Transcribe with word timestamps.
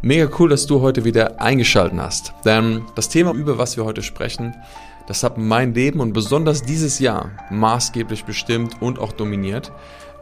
Mega 0.00 0.30
cool, 0.38 0.48
dass 0.48 0.66
du 0.66 0.80
heute 0.80 1.04
wieder 1.04 1.40
eingeschaltet 1.40 1.98
hast. 1.98 2.32
Denn 2.44 2.86
das 2.94 3.08
Thema, 3.08 3.32
über 3.32 3.58
was 3.58 3.76
wir 3.76 3.84
heute 3.84 4.02
sprechen, 4.02 4.54
das 5.08 5.24
hat 5.24 5.38
mein 5.38 5.74
Leben 5.74 5.98
und 5.98 6.12
besonders 6.12 6.62
dieses 6.62 7.00
Jahr 7.00 7.32
maßgeblich 7.50 8.24
bestimmt 8.24 8.80
und 8.80 9.00
auch 9.00 9.10
dominiert. 9.10 9.72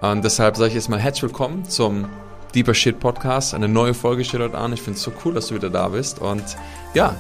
Und 0.00 0.24
deshalb 0.24 0.56
sage 0.56 0.68
ich 0.68 0.74
jetzt 0.74 0.88
mal 0.88 0.98
herzlich 0.98 1.24
willkommen 1.24 1.66
zum 1.66 2.06
Deeper 2.54 2.72
Shit 2.72 2.98
Podcast. 2.98 3.52
Eine 3.52 3.68
neue 3.68 3.92
Folge 3.92 4.24
steht 4.24 4.40
heute 4.40 4.56
an. 4.56 4.72
Ich 4.72 4.80
finde 4.80 4.96
es 4.96 5.02
so 5.02 5.12
cool, 5.24 5.34
dass 5.34 5.48
du 5.48 5.54
wieder 5.54 5.68
da 5.68 5.88
bist. 5.88 6.20
Und 6.20 6.42
ja, 6.94 7.14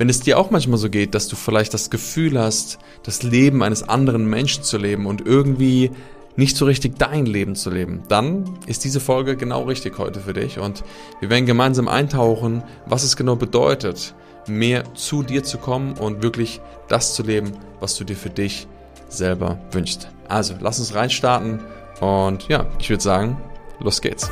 wenn 0.00 0.08
es 0.08 0.20
dir 0.20 0.38
auch 0.38 0.50
manchmal 0.50 0.78
so 0.78 0.88
geht, 0.88 1.14
dass 1.14 1.28
du 1.28 1.36
vielleicht 1.36 1.74
das 1.74 1.90
Gefühl 1.90 2.40
hast, 2.40 2.78
das 3.02 3.22
Leben 3.22 3.62
eines 3.62 3.86
anderen 3.86 4.24
Menschen 4.24 4.64
zu 4.64 4.78
leben 4.78 5.04
und 5.04 5.26
irgendwie 5.26 5.90
nicht 6.36 6.56
so 6.56 6.64
richtig 6.64 6.98
dein 6.98 7.26
Leben 7.26 7.54
zu 7.54 7.68
leben, 7.68 8.02
dann 8.08 8.58
ist 8.66 8.84
diese 8.84 8.98
Folge 8.98 9.36
genau 9.36 9.64
richtig 9.64 9.98
heute 9.98 10.20
für 10.20 10.32
dich 10.32 10.58
und 10.58 10.84
wir 11.20 11.28
werden 11.28 11.44
gemeinsam 11.44 11.86
eintauchen, 11.86 12.62
was 12.86 13.02
es 13.02 13.14
genau 13.14 13.36
bedeutet, 13.36 14.14
mehr 14.46 14.84
zu 14.94 15.22
dir 15.22 15.44
zu 15.44 15.58
kommen 15.58 15.92
und 15.92 16.22
wirklich 16.22 16.62
das 16.88 17.12
zu 17.14 17.22
leben, 17.22 17.52
was 17.78 17.96
du 17.96 18.04
dir 18.04 18.16
für 18.16 18.30
dich 18.30 18.68
selber 19.10 19.58
wünschst. 19.70 20.08
Also, 20.28 20.54
lass 20.60 20.78
uns 20.78 20.94
reinstarten 20.94 21.60
und 22.00 22.48
ja, 22.48 22.64
ich 22.78 22.88
würde 22.88 23.02
sagen, 23.02 23.36
los 23.80 24.00
geht's. 24.00 24.30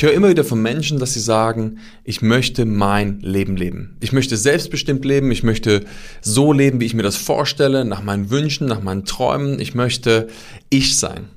Ich 0.00 0.04
höre 0.04 0.14
immer 0.14 0.30
wieder 0.30 0.44
von 0.44 0.62
Menschen, 0.62 0.98
dass 0.98 1.12
sie 1.12 1.20
sagen, 1.20 1.76
ich 2.04 2.22
möchte 2.22 2.64
mein 2.64 3.20
Leben 3.20 3.54
leben. 3.58 3.98
Ich 4.00 4.12
möchte 4.12 4.38
selbstbestimmt 4.38 5.04
leben, 5.04 5.30
ich 5.30 5.42
möchte 5.42 5.84
so 6.22 6.54
leben, 6.54 6.80
wie 6.80 6.86
ich 6.86 6.94
mir 6.94 7.02
das 7.02 7.18
vorstelle, 7.18 7.84
nach 7.84 8.02
meinen 8.02 8.30
Wünschen, 8.30 8.66
nach 8.66 8.82
meinen 8.82 9.04
Träumen. 9.04 9.60
Ich 9.60 9.74
möchte 9.74 10.28
ich 10.70 10.96
sein. 10.96 11.28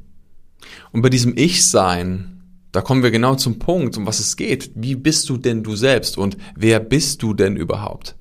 Und 0.93 1.01
bei 1.01 1.09
diesem 1.09 1.35
Ich 1.35 1.69
sein, 1.69 2.41
da 2.71 2.79
kommen 2.79 3.03
wir 3.03 3.11
genau 3.11 3.35
zum 3.35 3.59
Punkt, 3.59 3.97
um 3.97 4.05
was 4.05 4.21
es 4.21 4.37
geht. 4.37 4.71
Wie 4.75 4.95
bist 4.95 5.27
du 5.27 5.35
denn 5.35 5.61
du 5.61 5.75
selbst 5.75 6.17
und 6.17 6.37
wer 6.55 6.79
bist 6.79 7.21
du 7.21 7.33
denn 7.33 7.57
überhaupt? 7.57 8.15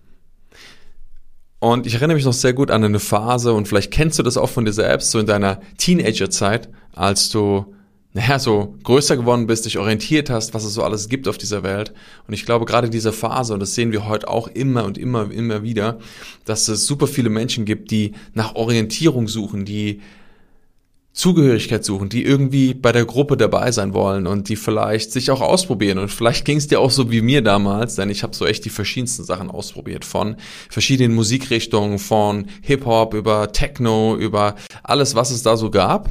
Und 1.61 1.87
ich 1.87 1.95
erinnere 1.95 2.17
mich 2.17 2.25
noch 2.25 2.33
sehr 2.33 2.53
gut 2.53 2.73
an 2.73 2.83
eine 2.83 2.99
Phase 2.99 3.53
und 3.53 3.69
vielleicht 3.69 3.93
kennst 3.93 4.19
du 4.19 4.25
das 4.25 4.37
auch 4.37 4.51
von 4.51 4.65
dir 4.65 4.73
selbst, 4.73 5.13
so 5.13 5.21
in 5.21 5.27
deiner 5.27 5.61
Teenagerzeit, 5.79 6.69
als 6.91 7.29
du 7.29 7.77
naja, 8.15 8.39
so 8.39 8.75
größer 8.85 9.17
geworden 9.17 9.47
bist, 9.47 9.65
dich 9.65 9.79
orientiert 9.79 10.29
hast, 10.29 10.53
was 10.53 10.65
es 10.65 10.75
so 10.75 10.83
alles 10.83 11.09
gibt 11.09 11.29
auf 11.29 11.39
dieser 11.39 11.63
Welt. 11.63 11.95
Und 12.29 12.35
ich 12.35 12.45
glaube, 12.45 12.67
gerade 12.67 12.91
diese 12.91 13.13
Phase, 13.13 13.55
und 13.55 13.61
das 13.61 13.75
sehen 13.75 13.91
wir 13.91 14.07
heute 14.07 14.29
auch 14.29 14.49
immer 14.49 14.85
und 14.85 14.99
immer, 14.99 15.31
immer 15.31 15.63
wieder, 15.63 15.99
dass 16.45 16.69
es 16.69 16.87
super 16.87 17.07
viele 17.07 17.31
Menschen 17.31 17.65
gibt, 17.65 17.91
die 17.91 18.13
nach 18.35 18.55
Orientierung 18.55 19.29
suchen, 19.29 19.65
die 19.65 20.03
Zugehörigkeit 21.15 21.85
suchen, 21.85 22.09
die 22.09 22.25
irgendwie 22.25 22.73
bei 22.73 22.91
der 22.91 23.05
Gruppe 23.05 23.37
dabei 23.37 23.71
sein 23.71 23.93
wollen 23.93 24.27
und 24.27 24.49
die 24.49 24.57
vielleicht 24.57 25.13
sich 25.13 25.31
auch 25.31 25.43
ausprobieren. 25.43 25.99
Und 25.99 26.09
vielleicht 26.09 26.47
ging 26.47 26.57
es 26.57 26.69
dir 26.69 26.81
auch 26.81 26.91
so 26.91 27.11
wie 27.11 27.21
mir 27.21 27.43
damals, 27.43 27.97
denn 27.97 28.09
ich 28.09 28.23
habe 28.23 28.35
so 28.35 28.47
echt 28.47 28.65
die 28.65 28.71
verschiedensten 28.71 29.23
Sachen 29.25 29.51
ausprobiert. 29.51 30.07
Von 30.07 30.37
verschiedenen 30.71 31.15
Musikrichtungen, 31.15 31.99
von 31.99 32.47
Hip-Hop 32.63 33.13
über 33.13 33.53
Techno, 33.53 34.17
über 34.17 34.55
alles, 34.83 35.15
was 35.15 35.31
es 35.31 35.43
da 35.43 35.59
so 35.59 35.71
gab 35.71 36.11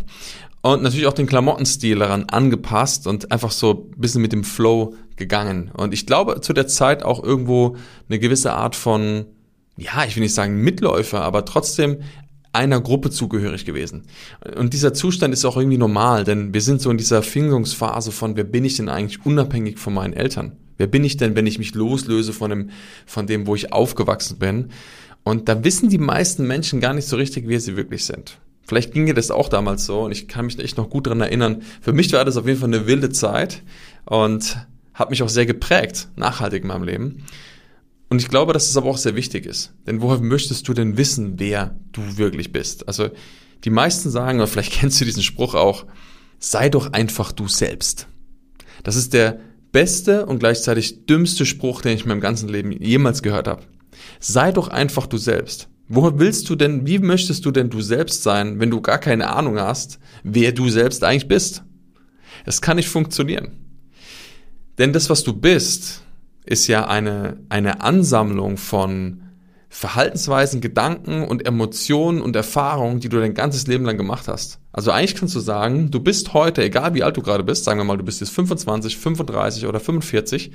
und 0.61 0.83
natürlich 0.83 1.07
auch 1.07 1.13
den 1.13 1.27
Klamottenstil 1.27 1.99
daran 1.99 2.25
angepasst 2.25 3.07
und 3.07 3.31
einfach 3.31 3.51
so 3.51 3.89
ein 3.93 3.99
bisschen 3.99 4.21
mit 4.21 4.31
dem 4.31 4.43
Flow 4.43 4.95
gegangen. 5.15 5.71
Und 5.75 5.93
ich 5.93 6.05
glaube, 6.05 6.41
zu 6.41 6.53
der 6.53 6.67
Zeit 6.67 7.03
auch 7.03 7.23
irgendwo 7.23 7.77
eine 8.09 8.19
gewisse 8.19 8.53
Art 8.53 8.75
von, 8.75 9.25
ja, 9.77 10.03
ich 10.05 10.15
will 10.15 10.23
nicht 10.23 10.35
sagen 10.35 10.61
Mitläufer, 10.61 11.21
aber 11.21 11.45
trotzdem 11.45 11.99
einer 12.53 12.81
Gruppe 12.81 13.09
zugehörig 13.09 13.65
gewesen. 13.65 14.03
Und 14.57 14.73
dieser 14.73 14.93
Zustand 14.93 15.33
ist 15.33 15.45
auch 15.45 15.57
irgendwie 15.57 15.77
normal, 15.77 16.25
denn 16.25 16.53
wir 16.53 16.61
sind 16.61 16.81
so 16.81 16.91
in 16.91 16.97
dieser 16.97 17.23
Findungsphase 17.23 18.11
von, 18.11 18.35
wer 18.35 18.43
bin 18.43 18.65
ich 18.65 18.75
denn 18.75 18.89
eigentlich 18.89 19.25
unabhängig 19.25 19.79
von 19.79 19.93
meinen 19.93 20.13
Eltern? 20.13 20.57
Wer 20.77 20.87
bin 20.87 21.03
ich 21.03 21.17
denn, 21.17 21.35
wenn 21.35 21.47
ich 21.47 21.59
mich 21.59 21.73
loslöse 21.75 22.33
von 22.33 22.49
dem, 22.49 22.69
von 23.05 23.25
dem, 23.25 23.47
wo 23.47 23.55
ich 23.55 23.71
aufgewachsen 23.71 24.37
bin? 24.37 24.69
Und 25.23 25.47
da 25.47 25.63
wissen 25.63 25.89
die 25.89 25.97
meisten 25.97 26.45
Menschen 26.45 26.81
gar 26.81 26.93
nicht 26.93 27.07
so 27.07 27.15
richtig, 27.15 27.47
wer 27.47 27.59
sie 27.59 27.77
wirklich 27.77 28.05
sind. 28.05 28.39
Vielleicht 28.71 28.93
ging 28.93 29.05
dir 29.05 29.13
das 29.13 29.31
auch 29.31 29.49
damals 29.49 29.85
so 29.85 30.03
und 30.03 30.13
ich 30.13 30.29
kann 30.29 30.45
mich 30.45 30.57
echt 30.57 30.77
noch 30.77 30.89
gut 30.89 31.07
dran 31.07 31.19
erinnern. 31.19 31.61
Für 31.81 31.91
mich 31.91 32.13
war 32.13 32.23
das 32.23 32.37
auf 32.37 32.47
jeden 32.47 32.57
Fall 32.57 32.69
eine 32.69 32.87
wilde 32.87 33.09
Zeit 33.09 33.63
und 34.05 34.65
hat 34.93 35.09
mich 35.09 35.23
auch 35.23 35.27
sehr 35.27 35.45
geprägt, 35.45 36.07
nachhaltig 36.15 36.61
in 36.61 36.69
meinem 36.69 36.85
Leben. 36.85 37.25
Und 38.07 38.21
ich 38.21 38.29
glaube, 38.29 38.53
dass 38.53 38.69
es 38.69 38.77
aber 38.77 38.89
auch 38.89 38.97
sehr 38.97 39.17
wichtig 39.17 39.45
ist. 39.45 39.73
Denn 39.87 40.01
woher 40.01 40.21
möchtest 40.21 40.69
du 40.69 40.73
denn 40.73 40.95
wissen, 40.95 41.37
wer 41.37 41.75
du 41.91 42.15
wirklich 42.15 42.53
bist? 42.53 42.87
Also 42.87 43.09
die 43.65 43.69
meisten 43.71 44.09
sagen, 44.09 44.39
oder 44.39 44.47
vielleicht 44.47 44.71
kennst 44.79 45.01
du 45.01 45.03
diesen 45.03 45.21
Spruch 45.21 45.53
auch, 45.53 45.85
sei 46.39 46.69
doch 46.69 46.93
einfach 46.93 47.33
du 47.33 47.49
selbst. 47.49 48.07
Das 48.83 48.95
ist 48.95 49.11
der 49.11 49.41
beste 49.73 50.25
und 50.25 50.39
gleichzeitig 50.39 51.07
dümmste 51.07 51.45
Spruch, 51.45 51.81
den 51.81 51.95
ich 51.97 52.03
in 52.03 52.07
meinem 52.07 52.21
ganzen 52.21 52.47
Leben 52.47 52.71
jemals 52.71 53.21
gehört 53.21 53.49
habe. 53.49 53.63
Sei 54.21 54.53
doch 54.53 54.69
einfach 54.69 55.07
du 55.07 55.17
selbst. 55.17 55.67
Woher 55.93 56.19
willst 56.19 56.49
du 56.49 56.55
denn, 56.55 56.87
wie 56.87 56.99
möchtest 56.99 57.45
du 57.45 57.51
denn 57.51 57.69
du 57.69 57.81
selbst 57.81 58.23
sein, 58.23 58.61
wenn 58.61 58.71
du 58.71 58.79
gar 58.79 58.97
keine 58.97 59.27
Ahnung 59.27 59.59
hast, 59.59 59.99
wer 60.23 60.53
du 60.53 60.69
selbst 60.69 61.03
eigentlich 61.03 61.27
bist? 61.27 61.63
Es 62.45 62.61
kann 62.61 62.77
nicht 62.77 62.87
funktionieren. 62.87 63.57
Denn 64.77 64.93
das, 64.93 65.09
was 65.09 65.25
du 65.25 65.33
bist, 65.33 66.03
ist 66.45 66.67
ja 66.67 66.87
eine, 66.87 67.41
eine 67.49 67.81
Ansammlung 67.81 68.55
von 68.55 69.23
Verhaltensweisen, 69.67 70.61
Gedanken 70.61 71.25
und 71.25 71.45
Emotionen 71.45 72.21
und 72.21 72.37
Erfahrungen, 72.37 73.01
die 73.01 73.09
du 73.09 73.19
dein 73.19 73.33
ganzes 73.33 73.67
Leben 73.67 73.83
lang 73.83 73.97
gemacht 73.97 74.29
hast. 74.29 74.59
Also 74.71 74.91
eigentlich 74.91 75.15
kannst 75.15 75.35
du 75.35 75.41
sagen, 75.41 75.91
du 75.91 75.99
bist 75.99 76.33
heute, 76.33 76.63
egal 76.63 76.93
wie 76.93 77.03
alt 77.03 77.17
du 77.17 77.21
gerade 77.21 77.43
bist, 77.43 77.65
sagen 77.65 77.81
wir 77.81 77.83
mal, 77.83 77.97
du 77.97 78.05
bist 78.05 78.21
jetzt 78.21 78.31
25, 78.31 78.97
35 78.97 79.67
oder 79.67 79.81
45, 79.81 80.53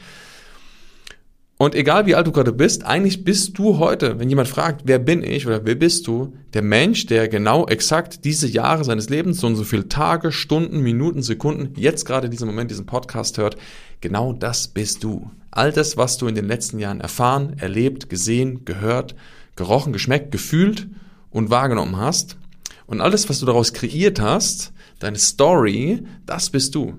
und 1.58 1.74
egal 1.74 2.04
wie 2.04 2.14
alt 2.14 2.26
du 2.26 2.32
gerade 2.32 2.52
bist, 2.52 2.84
eigentlich 2.84 3.24
bist 3.24 3.58
du 3.58 3.78
heute, 3.78 4.18
wenn 4.18 4.28
jemand 4.28 4.48
fragt, 4.48 4.82
wer 4.84 4.98
bin 4.98 5.22
ich 5.22 5.46
oder 5.46 5.64
wer 5.64 5.74
bist 5.74 6.06
du, 6.06 6.34
der 6.52 6.60
Mensch, 6.60 7.06
der 7.06 7.28
genau 7.28 7.66
exakt 7.66 8.26
diese 8.26 8.46
Jahre 8.46 8.84
seines 8.84 9.08
Lebens, 9.08 9.40
so 9.40 9.46
und 9.46 9.56
so 9.56 9.64
viele 9.64 9.88
Tage, 9.88 10.32
Stunden, 10.32 10.80
Minuten, 10.80 11.22
Sekunden, 11.22 11.72
jetzt 11.80 12.04
gerade 12.04 12.26
in 12.26 12.30
diesem 12.30 12.46
Moment 12.46 12.70
diesen 12.70 12.84
Podcast 12.84 13.38
hört, 13.38 13.56
genau 14.02 14.34
das 14.34 14.68
bist 14.68 15.02
du. 15.02 15.30
All 15.50 15.72
das, 15.72 15.96
was 15.96 16.18
du 16.18 16.26
in 16.26 16.34
den 16.34 16.46
letzten 16.46 16.78
Jahren 16.78 17.00
erfahren, 17.00 17.56
erlebt, 17.58 18.10
gesehen, 18.10 18.66
gehört, 18.66 19.14
gerochen, 19.56 19.94
geschmeckt, 19.94 20.32
gefühlt 20.32 20.88
und 21.30 21.48
wahrgenommen 21.48 21.96
hast. 21.96 22.36
Und 22.84 23.00
alles, 23.00 23.30
was 23.30 23.40
du 23.40 23.46
daraus 23.46 23.72
kreiert 23.72 24.20
hast, 24.20 24.74
deine 24.98 25.18
Story, 25.18 26.02
das 26.26 26.50
bist 26.50 26.74
du. 26.74 26.98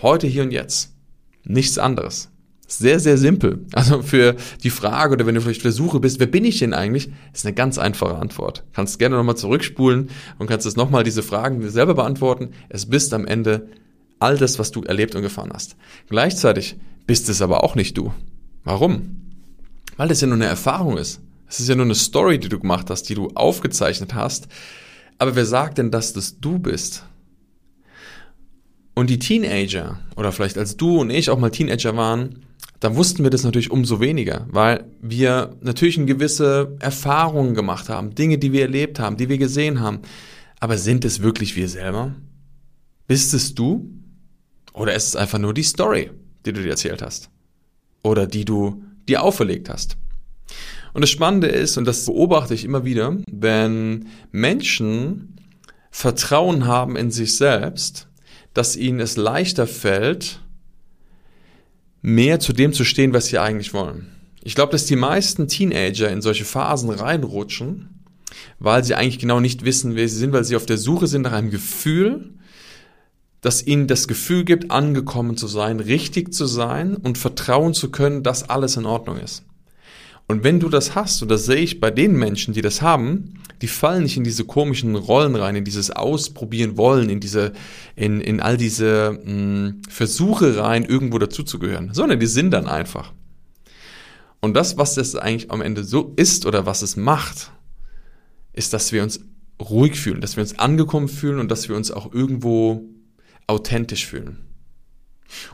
Heute, 0.00 0.28
hier 0.28 0.44
und 0.44 0.52
jetzt. 0.52 0.94
Nichts 1.42 1.78
anderes. 1.78 2.30
Sehr, 2.70 3.00
sehr 3.00 3.16
simpel. 3.16 3.64
Also 3.72 4.02
für 4.02 4.36
die 4.62 4.68
Frage 4.68 5.14
oder 5.14 5.24
wenn 5.24 5.34
du 5.34 5.40
vielleicht 5.40 5.66
auf 5.66 5.72
Suche 5.72 6.00
bist, 6.00 6.20
wer 6.20 6.26
bin 6.26 6.44
ich 6.44 6.58
denn 6.58 6.74
eigentlich, 6.74 7.08
ist 7.32 7.46
eine 7.46 7.54
ganz 7.54 7.78
einfache 7.78 8.16
Antwort. 8.16 8.62
Kannst 8.74 8.98
gerne 8.98 9.16
nochmal 9.16 9.38
zurückspulen 9.38 10.10
und 10.38 10.48
kannst 10.48 10.66
es 10.66 10.76
nochmal 10.76 11.02
diese 11.02 11.22
Fragen 11.22 11.66
selber 11.70 11.94
beantworten. 11.94 12.50
Es 12.68 12.84
bist 12.84 13.14
am 13.14 13.26
Ende 13.26 13.68
all 14.18 14.36
das, 14.36 14.58
was 14.58 14.70
du 14.70 14.82
erlebt 14.82 15.14
und 15.14 15.22
gefahren 15.22 15.50
hast. 15.52 15.76
Gleichzeitig 16.10 16.76
bist 17.06 17.30
es 17.30 17.40
aber 17.40 17.64
auch 17.64 17.74
nicht 17.74 17.96
du. 17.96 18.12
Warum? 18.64 19.16
Weil 19.96 20.08
das 20.08 20.20
ja 20.20 20.26
nur 20.26 20.36
eine 20.36 20.44
Erfahrung 20.44 20.98
ist. 20.98 21.22
Es 21.48 21.60
ist 21.60 21.70
ja 21.70 21.74
nur 21.74 21.86
eine 21.86 21.94
Story, 21.94 22.38
die 22.38 22.50
du 22.50 22.60
gemacht 22.60 22.90
hast, 22.90 23.04
die 23.04 23.14
du 23.14 23.28
aufgezeichnet 23.28 24.12
hast. 24.12 24.46
Aber 25.16 25.34
wer 25.34 25.46
sagt 25.46 25.78
denn, 25.78 25.90
dass 25.90 26.12
das 26.12 26.38
du 26.38 26.58
bist? 26.58 27.04
Und 28.94 29.08
die 29.08 29.18
Teenager, 29.18 30.00
oder 30.16 30.32
vielleicht 30.32 30.58
als 30.58 30.76
du 30.76 31.00
und 31.00 31.08
ich 31.08 31.30
auch 31.30 31.38
mal 31.38 31.50
Teenager 31.50 31.96
waren, 31.96 32.42
dann 32.80 32.96
wussten 32.96 33.24
wir 33.24 33.30
das 33.30 33.44
natürlich 33.44 33.70
umso 33.70 34.00
weniger, 34.00 34.46
weil 34.50 34.84
wir 35.00 35.56
natürlich 35.60 35.96
eine 35.96 36.06
gewisse 36.06 36.76
Erfahrungen 36.78 37.54
gemacht 37.54 37.88
haben, 37.88 38.14
Dinge, 38.14 38.38
die 38.38 38.52
wir 38.52 38.62
erlebt 38.62 39.00
haben, 39.00 39.16
die 39.16 39.28
wir 39.28 39.38
gesehen 39.38 39.80
haben. 39.80 40.00
Aber 40.60 40.78
sind 40.78 41.04
es 41.04 41.22
wirklich 41.22 41.56
wir 41.56 41.68
selber? 41.68 42.14
Bist 43.06 43.34
es 43.34 43.54
du? 43.54 43.90
Oder 44.72 44.94
ist 44.94 45.08
es 45.08 45.16
einfach 45.16 45.38
nur 45.38 45.54
die 45.54 45.64
Story, 45.64 46.10
die 46.46 46.52
du 46.52 46.62
dir 46.62 46.70
erzählt 46.70 47.02
hast? 47.02 47.30
Oder 48.02 48.26
die 48.26 48.44
du 48.44 48.84
dir 49.08 49.22
auferlegt 49.22 49.68
hast? 49.68 49.96
Und 50.92 51.00
das 51.00 51.10
Spannende 51.10 51.48
ist, 51.48 51.76
und 51.78 51.84
das 51.84 52.06
beobachte 52.06 52.54
ich 52.54 52.64
immer 52.64 52.84
wieder, 52.84 53.16
wenn 53.30 54.06
Menschen 54.30 55.36
Vertrauen 55.90 56.66
haben 56.66 56.96
in 56.96 57.10
sich 57.10 57.36
selbst, 57.36 58.08
dass 58.54 58.76
ihnen 58.76 59.00
es 59.00 59.16
leichter 59.16 59.66
fällt, 59.66 60.40
mehr 62.02 62.40
zu 62.40 62.52
dem 62.52 62.72
zu 62.72 62.84
stehen, 62.84 63.12
was 63.12 63.26
sie 63.26 63.38
eigentlich 63.38 63.74
wollen. 63.74 64.06
Ich 64.42 64.54
glaube, 64.54 64.72
dass 64.72 64.86
die 64.86 64.96
meisten 64.96 65.48
Teenager 65.48 66.10
in 66.10 66.22
solche 66.22 66.44
Phasen 66.44 66.90
reinrutschen, 66.90 67.88
weil 68.58 68.84
sie 68.84 68.94
eigentlich 68.94 69.18
genau 69.18 69.40
nicht 69.40 69.64
wissen, 69.64 69.94
wer 69.94 70.08
sie 70.08 70.16
sind, 70.16 70.32
weil 70.32 70.44
sie 70.44 70.56
auf 70.56 70.66
der 70.66 70.78
Suche 70.78 71.06
sind 71.06 71.22
nach 71.22 71.32
einem 71.32 71.50
Gefühl, 71.50 72.34
das 73.40 73.66
ihnen 73.66 73.86
das 73.86 74.08
Gefühl 74.08 74.44
gibt, 74.44 74.70
angekommen 74.70 75.36
zu 75.36 75.46
sein, 75.46 75.80
richtig 75.80 76.34
zu 76.34 76.46
sein 76.46 76.96
und 76.96 77.18
vertrauen 77.18 77.74
zu 77.74 77.90
können, 77.90 78.22
dass 78.22 78.48
alles 78.48 78.76
in 78.76 78.86
Ordnung 78.86 79.18
ist. 79.18 79.44
Und 80.28 80.44
wenn 80.44 80.60
du 80.60 80.68
das 80.68 80.94
hast, 80.94 81.22
und 81.22 81.30
das 81.30 81.46
sehe 81.46 81.56
ich 81.56 81.80
bei 81.80 81.90
den 81.90 82.12
Menschen, 82.12 82.52
die 82.52 82.60
das 82.60 82.82
haben, 82.82 83.34
die 83.62 83.66
fallen 83.66 84.02
nicht 84.02 84.18
in 84.18 84.24
diese 84.24 84.44
komischen 84.44 84.94
Rollen 84.94 85.34
rein, 85.34 85.56
in 85.56 85.64
dieses 85.64 85.90
Ausprobieren 85.90 86.76
wollen, 86.76 87.08
in 87.08 87.18
diese, 87.18 87.54
in, 87.96 88.20
in 88.20 88.40
all 88.40 88.58
diese 88.58 89.18
mh, 89.24 89.30
hm, 89.30 89.82
Versuche 89.88 90.58
rein, 90.58 90.84
irgendwo 90.84 91.18
dazuzugehören, 91.18 91.94
sondern 91.94 92.20
die 92.20 92.26
sind 92.26 92.50
dann 92.50 92.66
einfach. 92.66 93.12
Und 94.40 94.54
das, 94.54 94.76
was 94.76 94.94
das 94.94 95.16
eigentlich 95.16 95.50
am 95.50 95.62
Ende 95.62 95.82
so 95.82 96.12
ist 96.16 96.44
oder 96.44 96.66
was 96.66 96.82
es 96.82 96.96
macht, 96.96 97.50
ist, 98.52 98.74
dass 98.74 98.92
wir 98.92 99.02
uns 99.02 99.20
ruhig 99.60 99.98
fühlen, 99.98 100.20
dass 100.20 100.36
wir 100.36 100.42
uns 100.42 100.58
angekommen 100.58 101.08
fühlen 101.08 101.40
und 101.40 101.50
dass 101.50 101.68
wir 101.68 101.74
uns 101.74 101.90
auch 101.90 102.12
irgendwo 102.12 102.84
authentisch 103.46 104.06
fühlen. 104.06 104.38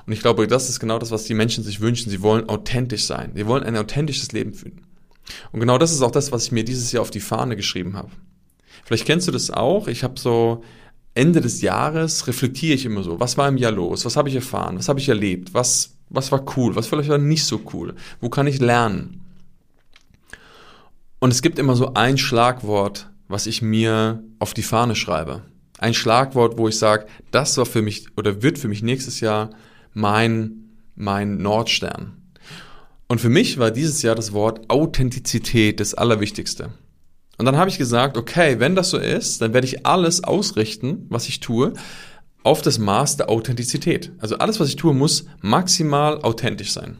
Und 0.06 0.12
ich 0.12 0.20
glaube, 0.20 0.46
das 0.46 0.68
ist 0.68 0.80
genau 0.80 0.98
das, 0.98 1.10
was 1.10 1.24
die 1.24 1.34
Menschen 1.34 1.64
sich 1.64 1.80
wünschen. 1.80 2.10
Sie 2.10 2.22
wollen 2.22 2.48
authentisch 2.48 3.04
sein. 3.04 3.32
Sie 3.34 3.46
wollen 3.46 3.64
ein 3.64 3.76
authentisches 3.76 4.32
Leben 4.32 4.54
fühlen. 4.54 4.80
Und 5.52 5.60
genau 5.60 5.78
das 5.78 5.92
ist 5.92 6.02
auch 6.02 6.10
das, 6.10 6.32
was 6.32 6.46
ich 6.46 6.52
mir 6.52 6.64
dieses 6.64 6.92
Jahr 6.92 7.02
auf 7.02 7.10
die 7.10 7.20
Fahne 7.20 7.56
geschrieben 7.56 7.96
habe. 7.96 8.10
Vielleicht 8.84 9.06
kennst 9.06 9.26
du 9.26 9.32
das 9.32 9.50
auch. 9.50 9.88
Ich 9.88 10.04
habe 10.04 10.18
so 10.18 10.62
Ende 11.14 11.40
des 11.40 11.62
Jahres 11.62 12.26
reflektiere 12.26 12.74
ich 12.74 12.84
immer 12.84 13.02
so. 13.02 13.20
Was 13.20 13.38
war 13.38 13.48
im 13.48 13.56
Jahr 13.56 13.72
los? 13.72 14.04
Was 14.04 14.16
habe 14.16 14.28
ich 14.28 14.34
erfahren? 14.34 14.78
Was 14.78 14.88
habe 14.88 15.00
ich 15.00 15.08
erlebt? 15.08 15.54
Was, 15.54 15.96
was 16.10 16.30
war 16.30 16.44
cool? 16.56 16.76
Was 16.76 16.86
vielleicht 16.86 17.08
war 17.08 17.18
nicht 17.18 17.44
so 17.44 17.60
cool? 17.72 17.94
Wo 18.20 18.28
kann 18.28 18.46
ich 18.46 18.60
lernen? 18.60 19.22
Und 21.20 21.30
es 21.30 21.40
gibt 21.40 21.58
immer 21.58 21.74
so 21.74 21.94
ein 21.94 22.18
Schlagwort, 22.18 23.10
was 23.28 23.46
ich 23.46 23.62
mir 23.62 24.22
auf 24.38 24.52
die 24.52 24.62
Fahne 24.62 24.94
schreibe 24.94 25.42
ein 25.78 25.94
Schlagwort, 25.94 26.58
wo 26.58 26.68
ich 26.68 26.78
sage, 26.78 27.06
das 27.30 27.56
war 27.56 27.66
für 27.66 27.82
mich 27.82 28.06
oder 28.16 28.42
wird 28.42 28.58
für 28.58 28.68
mich 28.68 28.82
nächstes 28.82 29.20
Jahr 29.20 29.50
mein, 29.92 30.70
mein 30.94 31.38
Nordstern. 31.38 32.22
Und 33.08 33.20
für 33.20 33.28
mich 33.28 33.58
war 33.58 33.70
dieses 33.70 34.02
Jahr 34.02 34.14
das 34.14 34.32
Wort 34.32 34.70
Authentizität 34.70 35.80
das 35.80 35.94
Allerwichtigste. 35.94 36.70
Und 37.36 37.46
dann 37.46 37.56
habe 37.56 37.68
ich 37.68 37.78
gesagt, 37.78 38.16
okay, 38.16 38.60
wenn 38.60 38.76
das 38.76 38.90
so 38.90 38.98
ist, 38.98 39.42
dann 39.42 39.52
werde 39.52 39.66
ich 39.66 39.84
alles 39.84 40.22
ausrichten, 40.22 41.06
was 41.08 41.28
ich 41.28 41.40
tue, 41.40 41.74
auf 42.44 42.62
das 42.62 42.78
Maß 42.78 43.16
der 43.16 43.28
Authentizität. 43.28 44.12
Also 44.18 44.38
alles, 44.38 44.60
was 44.60 44.68
ich 44.68 44.76
tue, 44.76 44.94
muss 44.94 45.26
maximal 45.40 46.22
authentisch 46.22 46.72
sein. 46.72 46.98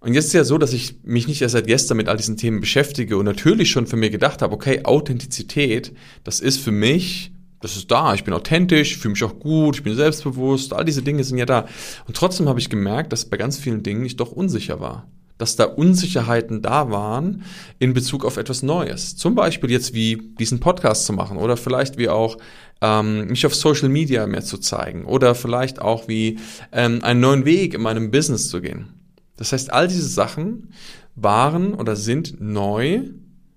Und 0.00 0.14
jetzt 0.14 0.26
ist 0.26 0.32
ja 0.32 0.44
so, 0.44 0.56
dass 0.56 0.72
ich 0.72 0.96
mich 1.02 1.28
nicht 1.28 1.42
erst 1.42 1.52
seit 1.52 1.66
gestern 1.66 1.98
mit 1.98 2.08
all 2.08 2.16
diesen 2.16 2.38
Themen 2.38 2.60
beschäftige 2.60 3.18
und 3.18 3.26
natürlich 3.26 3.70
schon 3.70 3.86
für 3.86 3.96
mir 3.96 4.08
gedacht 4.08 4.40
habe, 4.40 4.54
okay, 4.54 4.80
Authentizität, 4.84 5.92
das 6.24 6.40
ist 6.40 6.58
für 6.58 6.72
mich, 6.72 7.32
das 7.60 7.76
ist 7.76 7.90
da, 7.90 8.14
ich 8.14 8.24
bin 8.24 8.32
authentisch, 8.32 8.96
fühle 8.96 9.12
mich 9.12 9.24
auch 9.24 9.38
gut, 9.38 9.76
ich 9.76 9.82
bin 9.82 9.94
selbstbewusst, 9.94 10.72
all 10.72 10.86
diese 10.86 11.02
Dinge 11.02 11.22
sind 11.22 11.36
ja 11.36 11.44
da. 11.44 11.66
Und 12.06 12.16
trotzdem 12.16 12.48
habe 12.48 12.58
ich 12.58 12.70
gemerkt, 12.70 13.12
dass 13.12 13.26
bei 13.26 13.36
ganz 13.36 13.58
vielen 13.58 13.82
Dingen 13.82 14.06
ich 14.06 14.16
doch 14.16 14.32
unsicher 14.32 14.80
war. 14.80 15.06
Dass 15.36 15.56
da 15.56 15.64
Unsicherheiten 15.64 16.62
da 16.62 16.90
waren 16.90 17.44
in 17.78 17.92
Bezug 17.92 18.24
auf 18.24 18.38
etwas 18.38 18.62
Neues. 18.62 19.16
Zum 19.16 19.34
Beispiel 19.34 19.70
jetzt 19.70 19.92
wie 19.92 20.16
diesen 20.38 20.60
Podcast 20.60 21.04
zu 21.04 21.12
machen 21.12 21.36
oder 21.36 21.58
vielleicht 21.58 21.98
wie 21.98 22.08
auch 22.08 22.38
ähm, 22.80 23.26
mich 23.26 23.44
auf 23.44 23.54
Social 23.54 23.90
Media 23.90 24.26
mehr 24.26 24.42
zu 24.42 24.56
zeigen 24.56 25.04
oder 25.04 25.34
vielleicht 25.34 25.82
auch 25.82 26.08
wie 26.08 26.38
ähm, 26.72 27.04
einen 27.04 27.20
neuen 27.20 27.44
Weg 27.44 27.74
in 27.74 27.82
meinem 27.82 28.10
Business 28.10 28.48
zu 28.48 28.62
gehen. 28.62 28.99
Das 29.40 29.52
heißt, 29.52 29.72
all 29.72 29.88
diese 29.88 30.06
Sachen 30.06 30.68
waren 31.16 31.72
oder 31.72 31.96
sind 31.96 32.42
neu, 32.42 33.04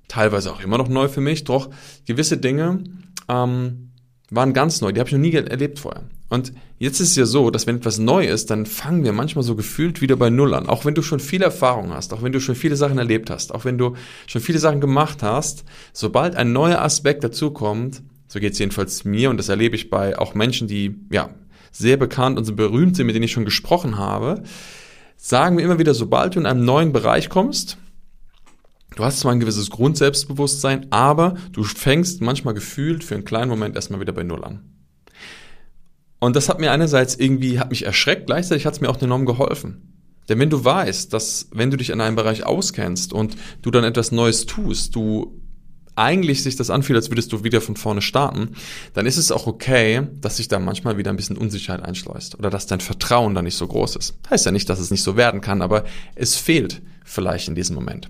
teilweise 0.07 0.53
auch 0.53 0.62
immer 0.62 0.77
noch 0.77 0.88
neu 0.88 1.09
für 1.09 1.19
mich, 1.19 1.44
doch 1.44 1.69
gewisse 2.06 2.38
Dinge 2.38 2.85
ähm, 3.27 3.91
waren 4.31 4.53
ganz 4.53 4.80
neu, 4.80 4.94
die 4.94 5.01
habe 5.01 5.09
ich 5.09 5.13
noch 5.13 5.19
nie 5.19 5.33
erlebt 5.33 5.80
vorher. 5.80 6.03
Und 6.30 6.53
jetzt 6.80 7.01
ist 7.01 7.09
es 7.09 7.15
ja 7.18 7.25
so, 7.25 7.51
dass 7.51 7.68
wenn 7.68 7.75
etwas 7.75 8.00
neu 8.00 8.25
ist, 8.25 8.50
dann 8.50 8.65
fangen 8.65 9.03
wir 9.03 9.12
manchmal 9.12 9.44
so 9.44 9.57
gefühlt 9.57 10.00
wieder 10.00 10.15
bei 10.15 10.30
Null 10.30 10.53
an. 10.53 10.69
Auch 10.69 10.85
wenn 10.85 10.95
du 10.95 11.01
schon 11.01 11.19
viel 11.19 11.41
Erfahrung 11.41 11.94
hast, 11.94 12.13
auch 12.13 12.24
wenn 12.24 12.31
du 12.31 12.39
schon 12.39 12.56
viele 12.56 12.77
Sachen 12.77 12.97
erlebt 12.97 13.29
hast, 13.29 13.53
auch 13.53 13.65
wenn 13.65 13.77
du 13.77 13.97
schon 14.25 14.41
viele 14.41 14.59
Sachen 14.59 14.79
gemacht 14.79 15.21
hast, 15.21 15.65
sobald 15.91 16.38
ein 16.38 16.53
neuer 16.53 16.81
Aspekt 16.81 17.25
dazukommt, 17.25 18.03
so 18.29 18.39
geht 18.39 18.53
es 18.53 18.59
jedenfalls 18.59 19.03
mir 19.03 19.29
und 19.29 19.36
das 19.38 19.50
erlebe 19.50 19.75
ich 19.75 19.89
bei 19.89 20.18
auch 20.18 20.33
Menschen, 20.33 20.69
die 20.69 20.95
ja 21.12 21.29
sehr 21.74 21.97
bekannt 21.97 22.38
und 22.38 22.45
so 22.45 22.56
berühmt 22.56 22.95
sind, 22.95 23.06
mit 23.06 23.15
denen 23.15 23.25
ich 23.25 23.33
schon 23.33 23.45
gesprochen 23.45 23.97
habe, 23.97 24.44
sagen 25.24 25.58
wir 25.58 25.64
immer 25.64 25.80
wieder, 25.80 25.94
sobald 25.94 26.36
du 26.36 26.40
in 26.40 26.46
einem 26.46 26.66
neuen 26.66 26.92
Bereich 26.92 27.30
kommst, 27.30 27.78
du 28.98 29.06
hast 29.06 29.22
zwar 29.22 29.31
ein 29.31 29.40
gewisses 29.40 29.70
Grundselbstbewusstsein, 29.70 30.88
aber 30.92 31.36
du 31.54 31.64
fängst 31.64 32.22
manchmal 32.22 32.54
gefühlt 32.54 33.06
für 33.06 33.16
einen 33.16 33.24
kleinen 33.24 33.50
Moment 33.50 33.75
erstmal 33.75 34.02
wieder 34.02 34.12
bei 34.12 34.24
Null 34.24 34.44
an. 34.44 34.70
Und 36.20 36.36
das 36.36 36.50
hat 36.50 36.60
mir 36.60 36.74
einerseits 36.74 37.16
irgendwie, 37.16 37.58
hat 37.58 37.70
mich 37.70 37.86
erschreckt, 37.86 38.25
gleichzeitig 38.25 38.66
hat 38.66 38.74
es 38.74 38.81
mir 38.81 38.90
auch 38.90 39.02
enorm 39.02 39.25
geholfen. 39.25 39.94
Denn 40.28 40.40
wenn 40.40 40.50
du 40.50 40.64
weißt, 40.64 41.14
dass 41.14 41.48
wenn 41.52 41.72
du 41.72 41.78
dich 41.78 41.90
in 41.90 42.02
einem 42.02 42.18
Bereich 42.18 42.46
auskennst 42.46 43.14
und 43.14 43.38
du 43.62 43.72
dann 43.72 43.86
etwas 43.86 44.12
Neues 44.12 44.46
tust, 44.46 44.94
du 44.94 45.42
eigentlich 45.95 46.44
sich 46.44 46.56
das 46.56 46.69
anfühlt, 46.69 46.98
als 46.98 47.12
würdest 47.12 47.31
du 47.31 47.44
wieder 47.44 47.62
von 47.62 47.75
vorne 47.75 48.01
starten, 48.01 48.56
dann 48.94 49.06
ist 49.06 49.18
es 49.18 49.31
auch 49.31 49.48
okay, 49.48 50.07
dass 50.22 50.38
sich 50.38 50.48
da 50.48 50.60
manchmal 50.60 50.98
wieder 50.98 51.12
ein 51.12 51.18
bisschen 51.18 51.38
Unsicherheit 51.38 51.84
einschleust 51.84 52.38
oder 52.38 52.50
dass 52.50 52.68
dein 52.68 52.80
Vertrauen 52.80 53.36
da 53.36 53.42
nicht 53.42 53.57
so 53.57 53.68
groß 53.68 53.95
ist. 53.95 54.16
Heißt 54.30 54.45
ja 54.45 54.51
nicht, 54.51 54.69
dass 54.69 54.80
es 54.80 54.92
nicht 54.92 55.04
so 55.04 55.16
werden 55.16 55.42
kann, 55.42 55.62
aber 55.62 55.84
es 56.16 56.36
fehlt 56.36 56.81
vielleicht 57.04 57.48
in 57.48 57.56
diesem 57.56 57.75
Moment. 57.75 58.10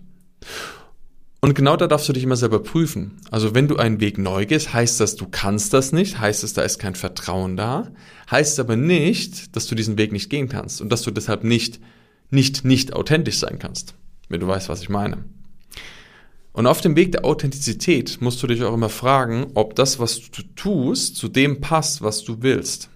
Und 1.43 1.55
genau 1.55 1.75
da 1.75 1.87
darfst 1.87 2.07
du 2.07 2.13
dich 2.13 2.23
immer 2.23 2.37
selber 2.37 2.63
prüfen. 2.63 3.19
Also 3.29 3.53
wenn 3.53 3.67
du 3.67 3.75
einen 3.75 3.99
Weg 3.99 4.17
neu 4.17 4.45
gehst, 4.45 4.73
heißt 4.73 5.01
das, 5.01 5.17
du 5.17 5.27
kannst 5.29 5.73
das 5.73 5.91
nicht, 5.91 6.17
heißt 6.17 6.41
es, 6.41 6.53
da 6.53 6.61
ist 6.61 6.79
kein 6.79 6.95
Vertrauen 6.95 7.57
da, 7.57 7.91
heißt 8.31 8.61
aber 8.61 8.77
nicht, 8.77 9.53
dass 9.53 9.67
du 9.67 9.75
diesen 9.75 9.97
Weg 9.97 10.13
nicht 10.13 10.29
gehen 10.29 10.47
kannst 10.47 10.79
und 10.79 10.89
dass 10.89 11.01
du 11.01 11.11
deshalb 11.11 11.43
nicht, 11.43 11.81
nicht, 12.29 12.63
nicht 12.63 12.93
authentisch 12.93 13.39
sein 13.39 13.59
kannst. 13.59 13.93
Wenn 14.29 14.39
du 14.39 14.47
weißt, 14.47 14.69
was 14.69 14.83
ich 14.83 14.87
meine. 14.87 15.25
Und 16.53 16.67
auf 16.67 16.81
dem 16.81 16.95
Weg 16.95 17.11
der 17.11 17.25
Authentizität 17.25 18.21
musst 18.21 18.41
du 18.41 18.47
dich 18.47 18.63
auch 18.63 18.73
immer 18.73 18.89
fragen, 18.89 19.47
ob 19.55 19.75
das, 19.75 19.99
was 19.99 20.29
du 20.29 20.43
tust, 20.55 21.17
zu 21.17 21.27
dem 21.27 21.61
passt, 21.61 22.03
was 22.03 22.23
du 22.23 22.41
willst. 22.41 22.89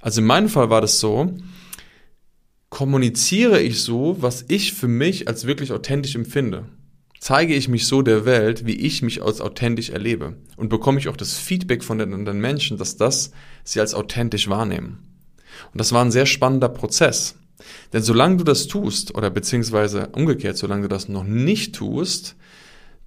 Also 0.00 0.20
in 0.20 0.26
meinem 0.26 0.48
Fall 0.48 0.70
war 0.70 0.80
das 0.80 1.00
so, 1.00 1.34
kommuniziere 2.70 3.60
ich 3.60 3.80
so, 3.80 4.16
was 4.20 4.44
ich 4.48 4.74
für 4.74 4.86
mich 4.88 5.26
als 5.26 5.46
wirklich 5.46 5.72
authentisch 5.72 6.14
empfinde. 6.14 6.66
Zeige 7.18 7.54
ich 7.54 7.68
mich 7.68 7.86
so 7.86 8.02
der 8.02 8.24
Welt, 8.24 8.66
wie 8.66 8.74
ich 8.74 9.02
mich 9.02 9.22
als 9.22 9.40
authentisch 9.40 9.90
erlebe. 9.90 10.36
Und 10.56 10.68
bekomme 10.68 10.98
ich 10.98 11.08
auch 11.08 11.16
das 11.16 11.38
Feedback 11.38 11.82
von 11.82 11.98
den 11.98 12.12
anderen 12.12 12.38
Menschen, 12.38 12.76
dass 12.76 12.96
das 12.96 13.32
sie 13.64 13.80
als 13.80 13.94
authentisch 13.94 14.48
wahrnehmen. 14.48 14.98
Und 15.72 15.80
das 15.80 15.92
war 15.92 16.04
ein 16.04 16.12
sehr 16.12 16.26
spannender 16.26 16.68
Prozess. 16.68 17.36
Denn 17.92 18.02
solange 18.02 18.36
du 18.36 18.44
das 18.44 18.66
tust, 18.66 19.14
oder 19.14 19.30
beziehungsweise 19.30 20.08
umgekehrt, 20.12 20.56
solange 20.56 20.82
du 20.82 20.88
das 20.88 21.08
noch 21.08 21.24
nicht 21.24 21.74
tust, 21.74 22.36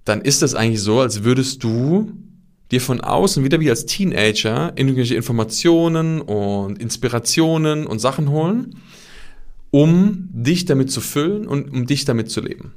dann 0.04 0.20
ist 0.20 0.42
es 0.42 0.54
eigentlich 0.54 0.82
so, 0.82 1.00
als 1.00 1.24
würdest 1.24 1.62
du 1.62 2.12
dir 2.70 2.80
von 2.80 3.00
außen 3.00 3.44
wieder 3.44 3.60
wie 3.60 3.70
als 3.70 3.86
Teenager 3.86 4.72
irgendwelche 4.76 5.14
Informationen 5.14 6.20
und 6.20 6.78
Inspirationen 6.78 7.86
und 7.86 7.98
Sachen 7.98 8.30
holen, 8.30 8.76
um 9.70 10.28
dich 10.32 10.64
damit 10.64 10.90
zu 10.90 11.00
füllen 11.00 11.46
und 11.46 11.70
um 11.72 11.86
dich 11.86 12.04
damit 12.04 12.30
zu 12.30 12.40
leben. 12.40 12.72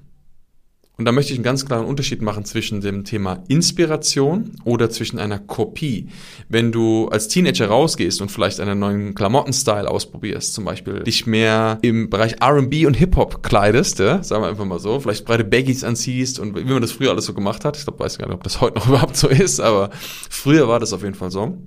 Und 1.01 1.05
da 1.05 1.11
möchte 1.11 1.33
ich 1.33 1.39
einen 1.39 1.43
ganz 1.43 1.65
klaren 1.65 1.87
Unterschied 1.87 2.21
machen 2.21 2.45
zwischen 2.45 2.79
dem 2.79 3.05
Thema 3.05 3.43
Inspiration 3.47 4.51
oder 4.65 4.91
zwischen 4.91 5.17
einer 5.17 5.39
Kopie. 5.39 6.09
Wenn 6.47 6.71
du 6.71 7.07
als 7.07 7.27
Teenager 7.27 7.69
rausgehst 7.69 8.21
und 8.21 8.29
vielleicht 8.29 8.59
einen 8.59 8.77
neuen 8.77 9.15
Klamottenstyle 9.15 9.89
ausprobierst, 9.89 10.53
zum 10.53 10.65
Beispiel 10.65 10.99
dich 10.99 11.25
mehr 11.25 11.79
im 11.81 12.11
Bereich 12.11 12.35
R&B 12.39 12.85
und 12.85 12.93
Hip-Hop 12.93 13.41
kleidest, 13.41 13.97
ja, 13.97 14.21
sagen 14.21 14.43
wir 14.43 14.49
einfach 14.49 14.65
mal 14.65 14.77
so, 14.77 14.99
vielleicht 14.99 15.25
breite 15.25 15.43
Baggies 15.43 15.83
anziehst 15.83 16.37
und 16.37 16.55
wie 16.55 16.71
man 16.71 16.83
das 16.83 16.91
früher 16.91 17.09
alles 17.09 17.25
so 17.25 17.33
gemacht 17.33 17.65
hat. 17.65 17.77
Ich 17.77 17.83
glaube, 17.83 17.97
weiß 17.97 18.19
gar 18.19 18.27
nicht, 18.27 18.35
ob 18.35 18.43
das 18.43 18.61
heute 18.61 18.75
noch 18.75 18.87
überhaupt 18.87 19.17
so 19.17 19.27
ist, 19.27 19.59
aber 19.59 19.89
früher 20.29 20.67
war 20.67 20.79
das 20.79 20.93
auf 20.93 21.01
jeden 21.01 21.15
Fall 21.15 21.31
so. 21.31 21.57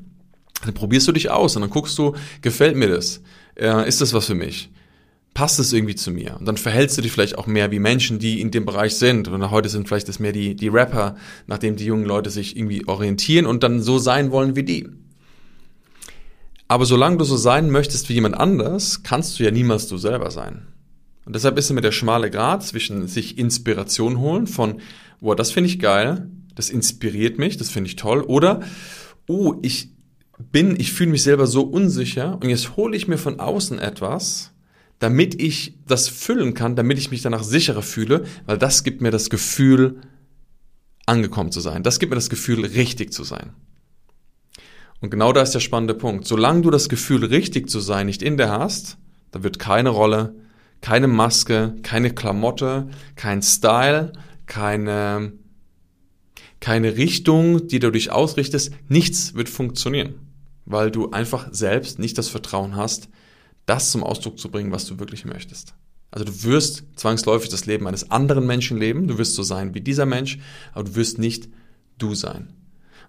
Dann 0.64 0.75
probierst 0.75 1.09
du 1.09 1.12
dich 1.12 1.33
aus 1.33 1.57
und 1.57 1.62
dann 1.62 1.71
guckst 1.71 1.99
du, 1.99 2.14
gefällt 2.41 2.76
mir 2.76 2.87
das? 2.87 3.21
Äh, 3.57 3.88
ist 3.88 4.00
das 4.00 4.14
was 4.14 4.26
für 4.26 4.37
mich? 4.37 4.71
Passt 5.35 5.59
es 5.59 5.73
irgendwie 5.73 5.97
zu 5.97 6.11
mir? 6.11 6.37
Und 6.38 6.47
dann 6.47 6.57
verhältst 6.57 6.97
du 6.97 7.03
dich 7.03 7.12
vielleicht 7.12 7.37
auch 7.37 7.47
mehr 7.47 7.71
wie 7.71 7.81
Menschen, 7.81 8.19
die 8.19 8.41
in 8.41 8.50
dem 8.50 8.64
Bereich 8.64 8.95
sind. 8.95 9.29
Und 9.29 9.50
heute 9.50 9.69
sind 9.69 9.88
vielleicht 9.88 10.09
das 10.09 10.21
mehr 10.21 10.33
die, 10.33 10.55
die 10.55 10.69
Rapper, 10.69 11.17
nachdem 11.47 11.76
die 11.76 11.85
jungen 11.85 12.07
Leute 12.07 12.31
sich 12.31 12.57
irgendwie 12.57 12.87
orientieren 12.87 13.47
und 13.47 13.62
dann 13.62 13.83
so 13.83 13.99
sein 13.99 14.31
wollen 14.31 14.57
wie 14.57 14.62
die. 14.62 14.88
Aber 16.69 16.87
solange 16.87 17.19
du 17.19 17.25
so 17.25 17.37
sein 17.37 17.71
möchtest 17.71 18.09
wie 18.09 18.14
jemand 18.14 18.37
anders, 18.37 19.03
kannst 19.03 19.38
du 19.38 19.45
ja 19.45 19.50
niemals 19.50 19.88
du 19.88 19.99
selber 19.99 20.31
sein. 20.31 20.67
Und 21.26 21.35
deshalb 21.35 21.59
ist 21.59 21.71
mit 21.73 21.85
der 21.85 21.93
schmale 21.93 22.31
Grad 22.31 22.62
zwischen 22.62 23.07
sich 23.09 23.38
Inspiration 23.38 24.19
holen 24.19 24.47
von, 24.47 24.81
boah, 25.21 25.37
das 25.37 25.50
finde 25.50 25.69
ich 25.69 25.79
geil, 25.79 26.29
das 26.55 26.71
inspiriert 26.71 27.38
mich, 27.38 27.57
das 27.57 27.71
finde 27.71 27.88
ich 27.88 27.97
toll, 27.97 28.23
oder, 28.23 28.61
oh, 29.26 29.55
ich 29.62 29.91
bin, 30.53 30.79
ich 30.79 30.93
fühle 30.93 31.11
mich 31.11 31.23
selber 31.23 31.47
so 31.47 31.62
unsicher 31.62 32.38
und 32.43 32.49
jetzt 32.49 32.76
hole 32.76 32.97
ich 32.97 33.09
mir 33.09 33.19
von 33.19 33.41
außen 33.41 33.79
etwas, 33.79 34.53
damit 34.98 35.40
ich 35.40 35.78
das 35.86 36.08
füllen 36.08 36.54
kann, 36.54 36.76
damit 36.76 36.98
ich 36.98 37.10
mich 37.10 37.22
danach 37.22 37.42
sicherer 37.42 37.82
fühle, 37.82 38.24
weil 38.46 38.58
das 38.58 38.84
gibt 38.84 39.00
mir 39.00 39.10
das 39.10 39.30
Gefühl, 39.30 40.00
angekommen 41.06 41.52
zu 41.52 41.60
sein. 41.60 41.82
Das 41.82 41.98
gibt 41.98 42.10
mir 42.10 42.16
das 42.16 42.30
Gefühl, 42.30 42.64
richtig 42.64 43.12
zu 43.12 43.24
sein. 43.24 43.52
Und 45.00 45.10
genau 45.10 45.32
da 45.32 45.42
ist 45.42 45.52
der 45.52 45.60
spannende 45.60 45.94
Punkt. 45.94 46.26
Solange 46.26 46.62
du 46.62 46.70
das 46.70 46.88
Gefühl, 46.88 47.24
richtig 47.24 47.68
zu 47.68 47.80
sein, 47.80 48.06
nicht 48.06 48.22
in 48.22 48.38
dir 48.38 48.50
hast, 48.50 48.96
da 49.32 49.42
wird 49.42 49.58
keine 49.58 49.90
Rolle, 49.90 50.34
keine 50.80 51.08
Maske, 51.08 51.74
keine 51.82 52.10
Klamotte, 52.14 52.88
kein 53.16 53.42
Style, 53.42 54.12
keine, 54.46 55.32
keine 56.60 56.96
Richtung, 56.96 57.68
die 57.68 57.80
du 57.80 57.90
dich 57.90 58.12
ausrichtest, 58.12 58.72
nichts 58.88 59.34
wird 59.34 59.48
funktionieren, 59.48 60.14
weil 60.64 60.90
du 60.90 61.10
einfach 61.10 61.48
selbst 61.50 61.98
nicht 61.98 62.16
das 62.16 62.28
Vertrauen 62.28 62.76
hast, 62.76 63.08
das 63.66 63.90
zum 63.90 64.02
Ausdruck 64.02 64.38
zu 64.38 64.50
bringen, 64.50 64.73
was 64.73 64.87
du 64.87 64.99
wirklich 64.99 65.25
möchtest. 65.25 65.75
Also 66.11 66.25
du 66.25 66.44
wirst 66.44 66.85
zwangsläufig 66.97 67.49
das 67.49 67.66
Leben 67.66 67.87
eines 67.87 68.11
anderen 68.11 68.47
Menschen 68.47 68.78
leben, 68.78 69.09
du 69.09 69.18
wirst 69.18 69.35
so 69.35 69.42
sein 69.42 69.75
wie 69.75 69.80
dieser 69.80 70.06
Mensch, 70.06 70.38
aber 70.73 70.85
du 70.85 70.94
wirst 70.94 71.18
nicht 71.18 71.49
du 71.99 72.14
sein. 72.14 72.52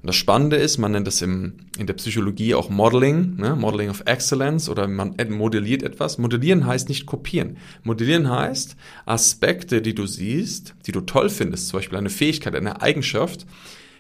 Und 0.02 0.08
das 0.08 0.16
Spannende 0.18 0.58
ist, 0.58 0.78
man 0.78 0.92
nennt 0.92 1.08
das 1.08 1.22
im, 1.22 1.54
in 1.78 1.88
der 1.88 1.96
Psychologie 1.96 2.54
auch 2.54 2.70
Modeling, 2.70 3.38
ne? 3.38 3.56
Modeling 3.56 3.90
of 3.90 4.04
Excellence 4.06 4.70
oder 4.70 4.88
man 4.88 5.16
modelliert 5.30 5.82
etwas. 5.82 6.20
Modellieren 6.20 6.68
heißt 6.68 6.90
nicht 6.90 7.08
kopieren. 7.08 7.58
Modellieren 7.84 8.30
heißt, 8.30 8.76
Aspekte, 9.06 9.82
die 9.82 9.96
du 9.96 10.06
siehst, 10.06 10.76
die 10.86 10.92
du 10.92 11.02
toll 11.02 11.30
findest, 11.30 11.70
zum 11.70 11.80
Beispiel 11.80 11.98
eine 11.98 12.12
Fähigkeit, 12.12 12.56
eine 12.56 12.82
Eigenschaft, 12.84 13.48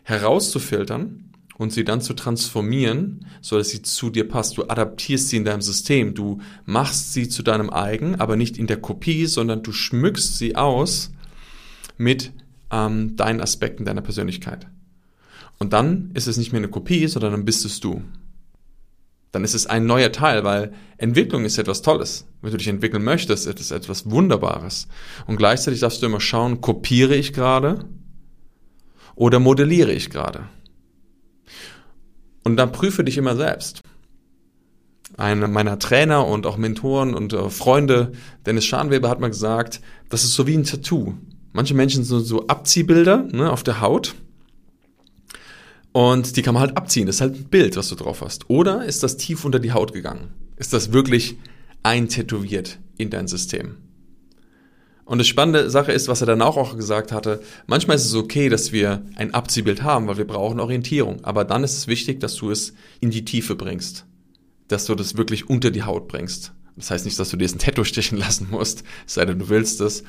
herauszufiltern 0.03 1.24
und 1.57 1.71
sie 1.71 1.83
dann 1.83 2.01
zu 2.01 2.13
transformieren, 2.13 3.25
so 3.41 3.57
dass 3.57 3.69
sie 3.69 3.81
zu 3.81 4.09
dir 4.09 4.27
passt. 4.27 4.57
Du 4.57 4.67
adaptierst 4.67 5.29
sie 5.29 5.37
in 5.37 5.45
deinem 5.45 5.61
System, 5.61 6.13
du 6.13 6.39
machst 6.65 7.13
sie 7.13 7.29
zu 7.29 7.43
deinem 7.43 7.69
eigen, 7.69 8.19
aber 8.19 8.35
nicht 8.35 8.57
in 8.57 8.67
der 8.67 8.81
Kopie, 8.81 9.25
sondern 9.25 9.63
du 9.63 9.71
schmückst 9.71 10.37
sie 10.37 10.55
aus 10.55 11.11
mit 11.97 12.31
ähm, 12.71 13.15
deinen 13.15 13.41
Aspekten 13.41 13.85
deiner 13.85 14.01
Persönlichkeit. 14.01 14.67
Und 15.57 15.73
dann 15.73 16.11
ist 16.13 16.27
es 16.27 16.37
nicht 16.37 16.51
mehr 16.51 16.59
eine 16.59 16.69
Kopie, 16.69 17.07
sondern 17.07 17.31
dann 17.31 17.45
bist 17.45 17.63
es 17.65 17.79
du. 17.79 18.01
Dann 19.31 19.43
ist 19.43 19.53
es 19.53 19.67
ein 19.67 19.85
neuer 19.85 20.11
Teil, 20.11 20.43
weil 20.43 20.73
Entwicklung 20.97 21.45
ist 21.45 21.57
etwas 21.57 21.81
Tolles. 21.81 22.25
Wenn 22.41 22.51
du 22.51 22.57
dich 22.57 22.67
entwickeln 22.67 23.03
möchtest, 23.03 23.47
ist 23.47 23.59
es 23.59 23.71
etwas 23.71 24.09
Wunderbares. 24.09 24.87
Und 25.27 25.37
gleichzeitig 25.37 25.81
darfst 25.81 26.01
du 26.01 26.05
immer 26.05 26.21
schauen, 26.21 26.61
kopiere 26.61 27.15
ich 27.15 27.33
gerade 27.33 27.85
oder 29.13 29.39
modelliere 29.39 29.91
ich 29.91 30.09
gerade? 30.09 30.47
Und 32.45 32.55
dann 32.55 32.71
prüfe 32.71 33.03
dich 33.03 33.17
immer 33.17 33.35
selbst. 33.35 33.81
Einer 35.17 35.47
meiner 35.47 35.79
Trainer 35.79 36.25
und 36.25 36.45
auch 36.45 36.57
Mentoren 36.57 37.13
und 37.13 37.33
äh, 37.33 37.49
Freunde, 37.49 38.13
Dennis 38.45 38.65
Scharnweber, 38.65 39.09
hat 39.09 39.19
mal 39.19 39.29
gesagt, 39.29 39.81
das 40.09 40.23
ist 40.23 40.33
so 40.35 40.47
wie 40.47 40.55
ein 40.55 40.63
Tattoo. 40.63 41.15
Manche 41.51 41.73
Menschen 41.73 42.03
sind 42.03 42.21
so 42.21 42.47
Abziehbilder 42.47 43.27
ne, 43.31 43.51
auf 43.51 43.63
der 43.63 43.81
Haut 43.81 44.15
und 45.95 46.35
die 46.35 46.41
kann 46.41 46.53
man 46.53 46.61
halt 46.61 46.75
abziehen. 46.75 47.05
Das 47.05 47.15
ist 47.15 47.21
halt 47.21 47.35
ein 47.35 47.45
Bild, 47.45 47.77
was 47.77 47.87
du 47.87 47.95
drauf 47.95 48.21
hast. 48.21 48.49
Oder 48.49 48.83
ist 48.83 49.01
das 49.01 49.15
tief 49.15 49.45
unter 49.45 49.59
die 49.59 49.71
Haut 49.71 49.93
gegangen? 49.93 50.33
Ist 50.57 50.73
das 50.73 50.91
wirklich 50.91 51.37
eintätowiert 51.83 52.79
in 52.97 53.09
dein 53.09 53.29
System? 53.29 53.77
Und 55.05 55.19
das 55.19 55.27
spannende 55.27 55.69
Sache 55.69 55.91
ist, 55.91 56.07
was 56.07 56.21
er 56.21 56.27
dann 56.27 56.41
auch, 56.41 56.75
gesagt 56.75 57.11
hatte, 57.11 57.41
manchmal 57.67 57.95
ist 57.95 58.05
es 58.05 58.15
okay, 58.15 58.49
dass 58.49 58.71
wir 58.71 59.05
ein 59.15 59.33
Abziehbild 59.35 59.83
haben, 59.83 60.07
weil 60.07 60.17
wir 60.17 60.25
brauchen 60.25 60.59
Orientierung. 60.59 61.23
Aber 61.23 61.45
dann 61.45 61.63
ist 61.63 61.77
es 61.77 61.87
wichtig, 61.87 62.19
dass 62.19 62.35
du 62.35 62.49
es 62.49 62.73
in 63.01 63.11
die 63.11 63.23
Tiefe 63.23 63.55
bringst. 63.55 64.05
Dass 64.67 64.85
du 64.85 64.95
das 64.95 65.15
wirklich 65.15 65.47
unter 65.47 65.69
die 65.69 65.83
Haut 65.83 66.07
bringst. 66.07 66.53
Das 66.75 66.89
heißt 66.89 67.05
nicht, 67.05 67.19
dass 67.19 67.29
du 67.29 67.37
dir 67.37 67.47
ein 67.47 67.59
Tattoo 67.59 67.83
stechen 67.83 68.17
lassen 68.17 68.47
musst, 68.49 68.83
sei 69.05 69.25
denn 69.25 69.39
du 69.39 69.49
willst 69.49 69.79
es. 69.79 70.03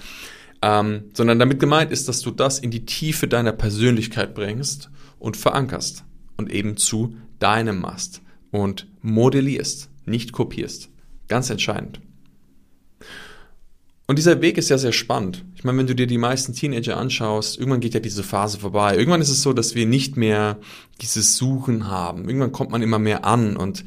Ähm, 0.63 1.05
sondern 1.13 1.39
damit 1.39 1.61
gemeint 1.61 1.93
ist, 1.93 2.09
dass 2.09 2.23
du 2.23 2.31
das 2.31 2.59
in 2.59 2.71
die 2.71 2.87
Tiefe 2.87 3.29
deiner 3.29 3.53
Persönlichkeit 3.53 4.35
bringst 4.35 4.91
und 5.19 5.37
verankerst 5.37 6.05
und 6.39 6.51
eben 6.51 6.79
zu 6.79 7.15
deinem 7.39 7.81
machst 7.81 8.23
und 8.51 8.89
modellierst, 9.03 9.91
nicht 10.07 10.33
kopierst. 10.33 10.89
Ganz 11.29 11.51
entscheidend. 11.51 12.01
Und 14.09 14.19
dieser 14.19 14.41
Weg 14.41 14.57
ist 14.57 14.69
ja 14.69 14.79
sehr 14.79 14.93
spannend. 14.93 15.45
Ich 15.57 15.65
meine, 15.65 15.79
wenn 15.79 15.89
du 15.89 15.95
dir 15.95 16.07
die 16.07 16.19
meisten 16.19 16.53
Teenager 16.53 16.97
anschaust, 16.97 17.59
irgendwann 17.59 17.81
geht 17.81 17.95
ja 17.95 18.01
diese 18.01 18.23
Phase 18.23 18.59
vorbei. 18.59 18.97
Irgendwann 18.97 19.21
ist 19.21 19.31
es 19.31 19.43
so, 19.43 19.53
dass 19.53 19.75
wir 19.75 19.87
nicht 19.87 20.17
mehr 20.17 20.59
dieses 21.01 21.37
Suchen 21.37 21.89
haben. 21.89 22.29
Irgendwann 22.29 22.53
kommt 22.53 22.71
man 22.71 22.83
immer 22.83 23.01
mehr 23.01 23.25
an. 23.25 23.57
Und 23.57 23.85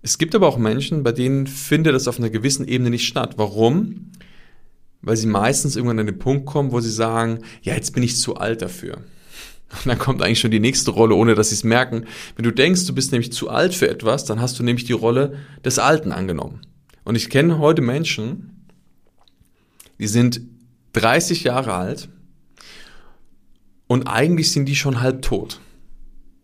es 0.00 0.18
gibt 0.18 0.36
aber 0.36 0.46
auch 0.46 0.58
Menschen, 0.58 1.02
bei 1.02 1.10
denen 1.10 1.48
findet 1.48 1.94
das 1.94 2.06
auf 2.06 2.18
einer 2.18 2.30
gewissen 2.30 2.68
Ebene 2.68 2.90
nicht 2.90 3.06
statt. 3.06 3.34
Warum? 3.36 4.12
Weil 5.00 5.16
sie 5.16 5.26
meistens 5.26 5.74
irgendwann 5.74 5.98
an 5.98 6.06
den 6.06 6.20
Punkt 6.20 6.46
kommen, 6.46 6.70
wo 6.70 6.78
sie 6.78 6.90
sagen, 6.90 7.40
ja, 7.62 7.74
jetzt 7.74 7.94
bin 7.94 8.04
ich 8.04 8.16
zu 8.16 8.36
alt 8.36 8.62
dafür. 8.62 8.98
Und 9.72 9.86
dann 9.86 9.98
kommt 9.98 10.22
eigentlich 10.22 10.38
schon 10.38 10.52
die 10.52 10.60
nächste 10.60 10.92
Rolle, 10.92 11.16
ohne 11.16 11.34
dass 11.34 11.48
sie 11.48 11.56
es 11.56 11.64
merken. 11.64 12.04
Wenn 12.36 12.44
du 12.44 12.52
denkst, 12.52 12.86
du 12.86 12.94
bist 12.94 13.10
nämlich 13.10 13.32
zu 13.32 13.48
alt 13.48 13.74
für 13.74 13.88
etwas, 13.88 14.24
dann 14.24 14.40
hast 14.40 14.56
du 14.60 14.62
nämlich 14.62 14.84
die 14.84 14.92
Rolle 14.92 15.38
des 15.64 15.80
Alten 15.80 16.12
angenommen. 16.12 16.60
Und 17.04 17.16
ich 17.16 17.30
kenne 17.30 17.58
heute 17.58 17.82
Menschen, 17.82 18.61
die 19.98 20.06
sind 20.06 20.40
30 20.92 21.44
Jahre 21.44 21.74
alt 21.74 22.08
und 23.86 24.06
eigentlich 24.06 24.50
sind 24.52 24.66
die 24.66 24.76
schon 24.76 25.00
halb 25.00 25.22
tot. 25.22 25.60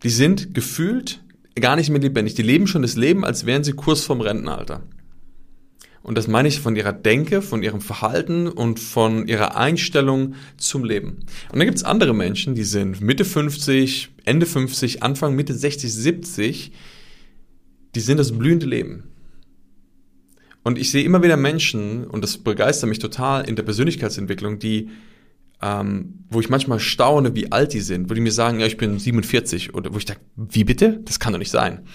Die 0.03 0.09
sind 0.09 0.53
gefühlt 0.53 1.21
gar 1.59 1.75
nicht 1.75 1.89
mehr 1.89 1.99
lebendig. 1.99 2.35
Die 2.35 2.41
leben 2.41 2.67
schon 2.67 2.81
das 2.81 2.95
Leben, 2.95 3.25
als 3.25 3.45
wären 3.45 3.63
sie 3.63 3.73
kurz 3.73 4.03
vorm 4.03 4.21
Rentenalter. 4.21 4.81
Und 6.01 6.17
das 6.17 6.27
meine 6.27 6.47
ich 6.47 6.59
von 6.59 6.75
ihrer 6.75 6.93
Denke, 6.93 7.41
von 7.41 7.61
ihrem 7.61 7.81
Verhalten 7.81 8.47
und 8.47 8.79
von 8.79 9.27
ihrer 9.27 9.57
Einstellung 9.57 10.35
zum 10.57 10.85
Leben. 10.85 11.25
Und 11.51 11.59
dann 11.59 11.65
gibt 11.65 11.77
es 11.77 11.83
andere 11.83 12.13
Menschen, 12.13 12.55
die 12.55 12.63
sind 12.63 13.01
Mitte 13.01 13.25
50, 13.25 14.09
Ende 14.23 14.45
50, 14.45 15.03
Anfang, 15.03 15.35
Mitte 15.35 15.53
60, 15.53 15.93
70, 15.93 16.71
die 17.95 17.99
sind 17.99 18.17
das 18.17 18.31
blühende 18.31 18.65
Leben. 18.65 19.08
Und 20.69 20.77
ich 20.77 20.91
sehe 20.91 21.03
immer 21.03 21.23
wieder 21.23 21.35
Menschen, 21.35 22.05
und 22.05 22.23
das 22.23 22.37
begeistert 22.37 22.89
mich 22.89 22.99
total 22.99 23.49
in 23.49 23.55
der 23.55 23.63
Persönlichkeitsentwicklung, 23.63 24.59
die, 24.59 24.91
ähm, 25.63 26.25
wo 26.29 26.41
ich 26.41 26.49
manchmal 26.49 26.79
staune, 26.79 27.33
wie 27.33 27.51
alt 27.51 27.73
die 27.73 27.81
sind, 27.81 28.07
wo 28.07 28.13
die 28.13 28.21
mir 28.21 28.31
sagen, 28.31 28.59
ja, 28.59 28.67
ich 28.67 28.77
bin 28.77 28.99
47, 28.99 29.73
oder 29.73 29.91
wo 29.91 29.97
ich 29.97 30.05
denke, 30.05 30.21
wie 30.35 30.63
bitte? 30.63 31.01
Das 31.05 31.19
kann 31.19 31.33
doch 31.33 31.39
nicht 31.39 31.49
sein. 31.49 31.87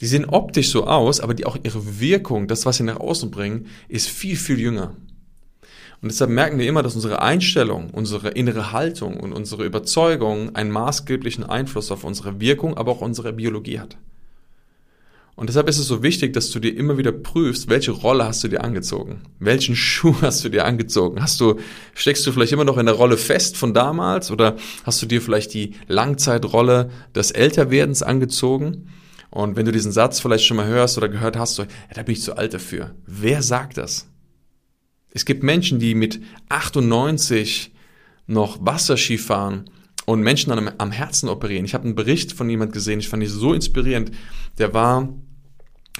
Die 0.00 0.06
sehen 0.06 0.26
optisch 0.26 0.70
so 0.70 0.86
aus, 0.86 1.18
aber 1.18 1.34
die 1.34 1.44
auch 1.44 1.58
ihre 1.60 1.98
Wirkung, 1.98 2.46
das, 2.46 2.66
was 2.66 2.76
sie 2.76 2.84
nach 2.84 3.00
außen 3.00 3.32
bringen, 3.32 3.66
ist 3.88 4.08
viel, 4.08 4.36
viel 4.36 4.60
jünger. 4.60 4.94
Und 6.00 6.12
deshalb 6.12 6.30
merken 6.30 6.60
wir 6.60 6.68
immer, 6.68 6.84
dass 6.84 6.94
unsere 6.94 7.20
Einstellung, 7.20 7.90
unsere 7.90 8.28
innere 8.28 8.70
Haltung 8.70 9.18
und 9.18 9.32
unsere 9.32 9.64
Überzeugung 9.64 10.54
einen 10.54 10.70
maßgeblichen 10.70 11.42
Einfluss 11.42 11.90
auf 11.90 12.04
unsere 12.04 12.38
Wirkung, 12.38 12.76
aber 12.76 12.92
auch 12.92 13.00
unsere 13.00 13.32
Biologie 13.32 13.80
hat. 13.80 13.98
Und 15.38 15.48
deshalb 15.48 15.68
ist 15.68 15.78
es 15.78 15.86
so 15.86 16.02
wichtig, 16.02 16.32
dass 16.32 16.50
du 16.50 16.58
dir 16.58 16.76
immer 16.76 16.98
wieder 16.98 17.12
prüfst, 17.12 17.70
welche 17.70 17.92
Rolle 17.92 18.24
hast 18.24 18.42
du 18.42 18.48
dir 18.48 18.64
angezogen? 18.64 19.20
Welchen 19.38 19.76
Schuh 19.76 20.16
hast 20.20 20.44
du 20.44 20.48
dir 20.48 20.64
angezogen? 20.64 21.22
Hast 21.22 21.40
du, 21.40 21.60
steckst 21.94 22.26
du 22.26 22.32
vielleicht 22.32 22.50
immer 22.50 22.64
noch 22.64 22.76
in 22.76 22.86
der 22.86 22.96
Rolle 22.96 23.16
fest 23.16 23.56
von 23.56 23.72
damals 23.72 24.32
oder 24.32 24.56
hast 24.82 25.00
du 25.00 25.06
dir 25.06 25.22
vielleicht 25.22 25.54
die 25.54 25.74
Langzeitrolle 25.86 26.90
des 27.14 27.30
Älterwerdens 27.30 28.02
angezogen? 28.02 28.88
Und 29.30 29.54
wenn 29.54 29.64
du 29.64 29.70
diesen 29.70 29.92
Satz 29.92 30.18
vielleicht 30.18 30.44
schon 30.44 30.56
mal 30.56 30.66
hörst 30.66 30.98
oder 30.98 31.08
gehört 31.08 31.36
hast, 31.36 31.54
so, 31.54 31.62
ja, 31.62 31.68
da 31.94 32.02
bin 32.02 32.14
ich 32.14 32.22
zu 32.22 32.36
alt 32.36 32.52
dafür. 32.52 32.96
Wer 33.06 33.40
sagt 33.40 33.76
das? 33.78 34.08
Es 35.12 35.24
gibt 35.24 35.44
Menschen, 35.44 35.78
die 35.78 35.94
mit 35.94 36.20
98 36.48 37.72
noch 38.26 38.58
Wasserski 38.60 39.18
fahren 39.18 39.70
und 40.04 40.20
Menschen 40.20 40.50
am, 40.50 40.90
Herzen 40.90 41.28
operieren. 41.28 41.64
Ich 41.64 41.74
habe 41.74 41.84
einen 41.84 41.94
Bericht 41.94 42.32
von 42.32 42.50
jemand 42.50 42.72
gesehen, 42.72 42.98
ich 42.98 43.08
fand 43.08 43.22
ihn 43.22 43.28
so 43.28 43.54
inspirierend. 43.54 44.10
Der 44.58 44.74
war, 44.74 45.08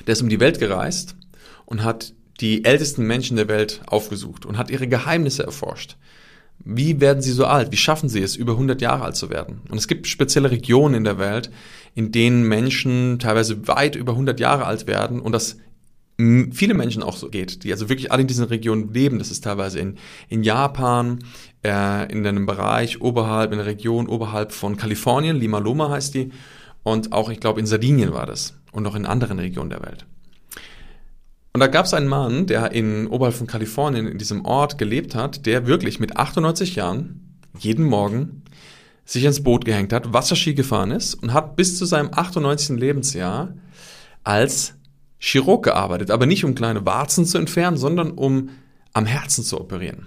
der 0.06 0.12
ist 0.12 0.22
um 0.22 0.28
die 0.28 0.40
Welt 0.40 0.58
gereist 0.58 1.16
und 1.66 1.84
hat 1.84 2.14
die 2.40 2.64
ältesten 2.64 3.06
Menschen 3.06 3.36
der 3.36 3.48
Welt 3.48 3.82
aufgesucht 3.86 4.46
und 4.46 4.58
hat 4.58 4.70
ihre 4.70 4.88
Geheimnisse 4.88 5.42
erforscht. 5.42 5.96
Wie 6.64 7.00
werden 7.00 7.22
sie 7.22 7.32
so 7.32 7.46
alt? 7.46 7.70
Wie 7.72 7.76
schaffen 7.76 8.08
sie 8.08 8.20
es, 8.20 8.36
über 8.36 8.52
100 8.52 8.80
Jahre 8.80 9.04
alt 9.04 9.16
zu 9.16 9.30
werden? 9.30 9.62
Und 9.68 9.78
es 9.78 9.86
gibt 9.86 10.06
spezielle 10.06 10.50
Regionen 10.50 10.94
in 10.94 11.04
der 11.04 11.18
Welt, 11.18 11.50
in 11.94 12.10
denen 12.12 12.42
Menschen 12.42 13.18
teilweise 13.18 13.68
weit 13.68 13.96
über 13.96 14.12
100 14.12 14.40
Jahre 14.40 14.66
alt 14.66 14.86
werden 14.86 15.20
und 15.20 15.32
das 15.32 15.56
viele 16.50 16.74
Menschen 16.74 17.04
auch 17.04 17.16
so 17.16 17.28
geht, 17.28 17.62
die 17.62 17.70
also 17.70 17.88
wirklich 17.88 18.10
alle 18.10 18.22
in 18.22 18.26
diesen 18.26 18.44
Regionen 18.44 18.92
leben. 18.92 19.20
Das 19.20 19.30
ist 19.30 19.44
teilweise 19.44 19.78
in, 19.78 19.98
in 20.28 20.42
Japan, 20.42 21.20
äh, 21.64 22.10
in 22.10 22.26
einem 22.26 22.44
Bereich 22.44 23.00
oberhalb, 23.00 23.52
in 23.52 23.58
der 23.58 23.66
Region 23.66 24.08
oberhalb 24.08 24.50
von 24.50 24.76
Kalifornien, 24.76 25.36
Lima 25.36 25.58
Loma 25.58 25.90
heißt 25.90 26.14
die, 26.14 26.32
und 26.82 27.12
auch, 27.12 27.28
ich 27.28 27.38
glaube, 27.38 27.60
in 27.60 27.66
Sardinien 27.66 28.12
war 28.12 28.26
das 28.26 28.57
und 28.72 28.86
auch 28.86 28.94
in 28.94 29.06
anderen 29.06 29.38
Regionen 29.38 29.70
der 29.70 29.82
Welt. 29.82 30.06
Und 31.52 31.60
da 31.60 31.66
gab 31.66 31.86
es 31.86 31.94
einen 31.94 32.08
Mann, 32.08 32.46
der 32.46 32.72
in 32.72 33.06
oberhalb 33.08 33.34
von 33.34 33.46
Kalifornien 33.46 34.06
in 34.06 34.18
diesem 34.18 34.44
Ort 34.44 34.78
gelebt 34.78 35.14
hat, 35.14 35.46
der 35.46 35.66
wirklich 35.66 35.98
mit 35.98 36.16
98 36.16 36.76
Jahren 36.76 37.40
jeden 37.58 37.84
Morgen 37.84 38.42
sich 39.04 39.24
ins 39.24 39.42
Boot 39.42 39.64
gehängt 39.64 39.92
hat, 39.92 40.12
Wasserski 40.12 40.54
gefahren 40.54 40.90
ist 40.90 41.14
und 41.14 41.32
hat 41.32 41.56
bis 41.56 41.78
zu 41.78 41.86
seinem 41.86 42.10
98. 42.12 42.78
Lebensjahr 42.78 43.54
als 44.22 44.74
Chirurg 45.18 45.64
gearbeitet, 45.64 46.10
aber 46.10 46.26
nicht 46.26 46.44
um 46.44 46.54
kleine 46.54 46.84
Warzen 46.84 47.24
zu 47.24 47.38
entfernen, 47.38 47.76
sondern 47.76 48.12
um 48.12 48.50
am 48.92 49.06
Herzen 49.06 49.42
zu 49.42 49.60
operieren. 49.60 50.06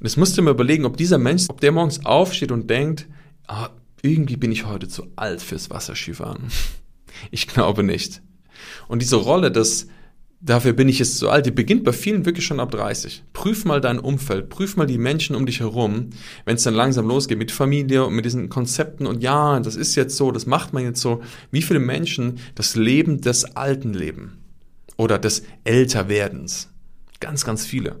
Und 0.00 0.06
jetzt 0.06 0.16
musst 0.16 0.38
du 0.38 0.42
mir 0.42 0.50
überlegen, 0.50 0.86
ob 0.86 0.96
dieser 0.96 1.18
Mensch, 1.18 1.44
ob 1.48 1.60
der 1.60 1.72
morgens 1.72 2.04
aufsteht 2.04 2.52
und 2.52 2.70
denkt, 2.70 3.06
ah, 3.46 3.70
irgendwie 4.02 4.36
bin 4.36 4.52
ich 4.52 4.66
heute 4.66 4.88
zu 4.88 5.08
alt 5.16 5.42
fürs 5.42 5.70
Wasserskifahren. 5.70 6.44
Ich 7.32 7.48
glaube 7.48 7.82
nicht. 7.82 8.22
Und 8.86 9.02
diese 9.02 9.16
Rolle 9.16 9.50
des 9.50 9.88
dafür 10.40 10.72
bin 10.72 10.88
ich 10.88 10.98
jetzt 10.98 11.18
zu 11.18 11.30
alt, 11.30 11.46
die 11.46 11.50
beginnt 11.50 11.84
bei 11.84 11.92
vielen 11.92 12.24
wirklich 12.24 12.46
schon 12.46 12.60
ab 12.60 12.70
30. 12.70 13.24
Prüf 13.32 13.64
mal 13.64 13.80
dein 13.80 13.98
Umfeld, 13.98 14.48
prüf 14.48 14.76
mal 14.76 14.86
die 14.86 14.98
Menschen 14.98 15.34
um 15.34 15.46
dich 15.46 15.60
herum, 15.60 16.10
wenn 16.44 16.56
es 16.56 16.62
dann 16.62 16.74
langsam 16.74 17.08
losgeht 17.08 17.38
mit 17.38 17.50
Familie 17.50 18.04
und 18.04 18.14
mit 18.14 18.24
diesen 18.24 18.48
Konzepten 18.48 19.06
und 19.06 19.22
ja, 19.22 19.58
das 19.60 19.76
ist 19.76 19.94
jetzt 19.94 20.16
so, 20.16 20.30
das 20.30 20.46
macht 20.46 20.72
man 20.72 20.84
jetzt 20.84 21.00
so. 21.00 21.22
Wie 21.50 21.62
viele 21.62 21.80
Menschen 21.80 22.38
das 22.54 22.76
Leben 22.76 23.20
des 23.20 23.56
Alten 23.56 23.92
leben 23.92 24.38
oder 24.96 25.18
des 25.18 25.42
Älterwerdens? 25.64 26.70
Ganz, 27.20 27.44
ganz 27.44 27.66
viele. 27.66 27.96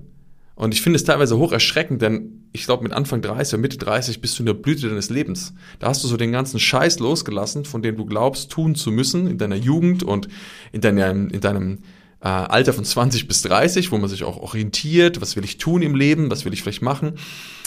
Und 0.54 0.74
ich 0.74 0.82
finde 0.82 0.96
es 0.96 1.04
teilweise 1.04 1.38
hoch 1.38 1.52
erschreckend, 1.52 2.02
denn 2.02 2.37
ich 2.52 2.64
glaube, 2.64 2.82
mit 2.82 2.92
Anfang 2.92 3.22
30 3.22 3.54
oder 3.54 3.60
Mitte 3.60 3.78
30 3.78 4.20
bist 4.20 4.38
du 4.38 4.42
in 4.42 4.46
der 4.46 4.54
Blüte 4.54 4.88
deines 4.88 5.10
Lebens. 5.10 5.54
Da 5.78 5.88
hast 5.88 6.02
du 6.02 6.08
so 6.08 6.16
den 6.16 6.32
ganzen 6.32 6.58
Scheiß 6.58 6.98
losgelassen, 6.98 7.64
von 7.64 7.82
dem 7.82 7.96
du 7.96 8.06
glaubst, 8.06 8.50
tun 8.50 8.74
zu 8.74 8.90
müssen 8.90 9.26
in 9.26 9.38
deiner 9.38 9.56
Jugend 9.56 10.02
und 10.02 10.28
in 10.72 10.80
deinem, 10.80 11.28
in 11.28 11.40
deinem 11.40 11.78
äh, 12.20 12.28
Alter 12.28 12.72
von 12.72 12.84
20 12.84 13.28
bis 13.28 13.42
30, 13.42 13.92
wo 13.92 13.98
man 13.98 14.08
sich 14.08 14.24
auch 14.24 14.38
orientiert, 14.38 15.20
was 15.20 15.36
will 15.36 15.44
ich 15.44 15.58
tun 15.58 15.82
im 15.82 15.94
Leben, 15.94 16.30
was 16.30 16.44
will 16.44 16.52
ich 16.52 16.62
vielleicht 16.62 16.82
machen. 16.82 17.14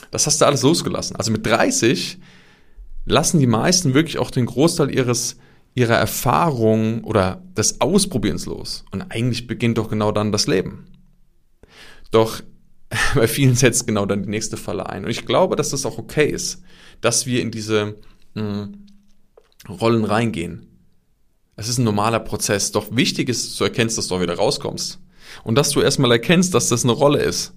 Das 0.10 0.28
hast 0.28 0.42
du 0.42 0.46
alles 0.46 0.64
losgelassen. 0.64 1.16
Also 1.16 1.32
mit 1.32 1.46
30 1.46 2.20
lassen 3.06 3.40
die 3.40 3.48
meisten 3.48 3.94
wirklich 3.94 4.18
auch 4.18 4.32
den 4.32 4.46
Großteil 4.46 4.94
ihres 4.94 5.38
ihrer 5.74 5.96
Erfahrung 5.96 7.04
oder 7.04 7.42
des 7.56 7.80
Ausprobierens 7.82 8.46
los. 8.46 8.84
Und 8.92 9.04
eigentlich 9.04 9.48
beginnt 9.48 9.78
doch 9.78 9.90
genau 9.90 10.12
dann 10.12 10.32
das 10.32 10.48
Leben. 10.48 10.88
Doch 12.12 12.42
bei 13.16 13.28
vielen 13.28 13.56
setzt 13.56 13.88
genau 13.88 14.06
dann 14.06 14.24
die 14.24 14.30
nächste 14.30 14.58
Falle 14.58 14.90
ein. 14.90 15.06
Und 15.06 15.12
ich 15.12 15.26
glaube, 15.26 15.56
dass 15.56 15.70
das 15.70 15.86
auch 15.86 15.98
okay 15.98 16.30
ist, 16.30 16.62
dass 17.00 17.26
wir 17.26 17.42
in 17.42 17.52
diese 17.52 17.96
mh, 18.36 18.44
hm, 18.44 18.86
Rollen 19.70 20.06
reingehen. 20.06 20.68
Es 21.56 21.68
ist 21.68 21.78
ein 21.78 21.86
normaler 21.86 22.20
Prozess. 22.20 22.72
Doch 22.72 22.96
wichtig 22.96 23.30
ist, 23.30 23.48
dass 23.48 23.58
du 23.58 23.64
erkennst, 23.64 23.98
dass 23.98 24.08
du 24.08 24.16
auch 24.16 24.22
wieder 24.22 24.36
rauskommst. 24.36 25.00
Und 25.44 25.56
dass 25.56 25.70
du 25.70 25.82
erstmal 25.82 26.12
erkennst, 26.12 26.54
dass 26.54 26.70
das 26.70 26.84
eine 26.84 26.94
Rolle 26.94 27.20
ist. 27.20 27.54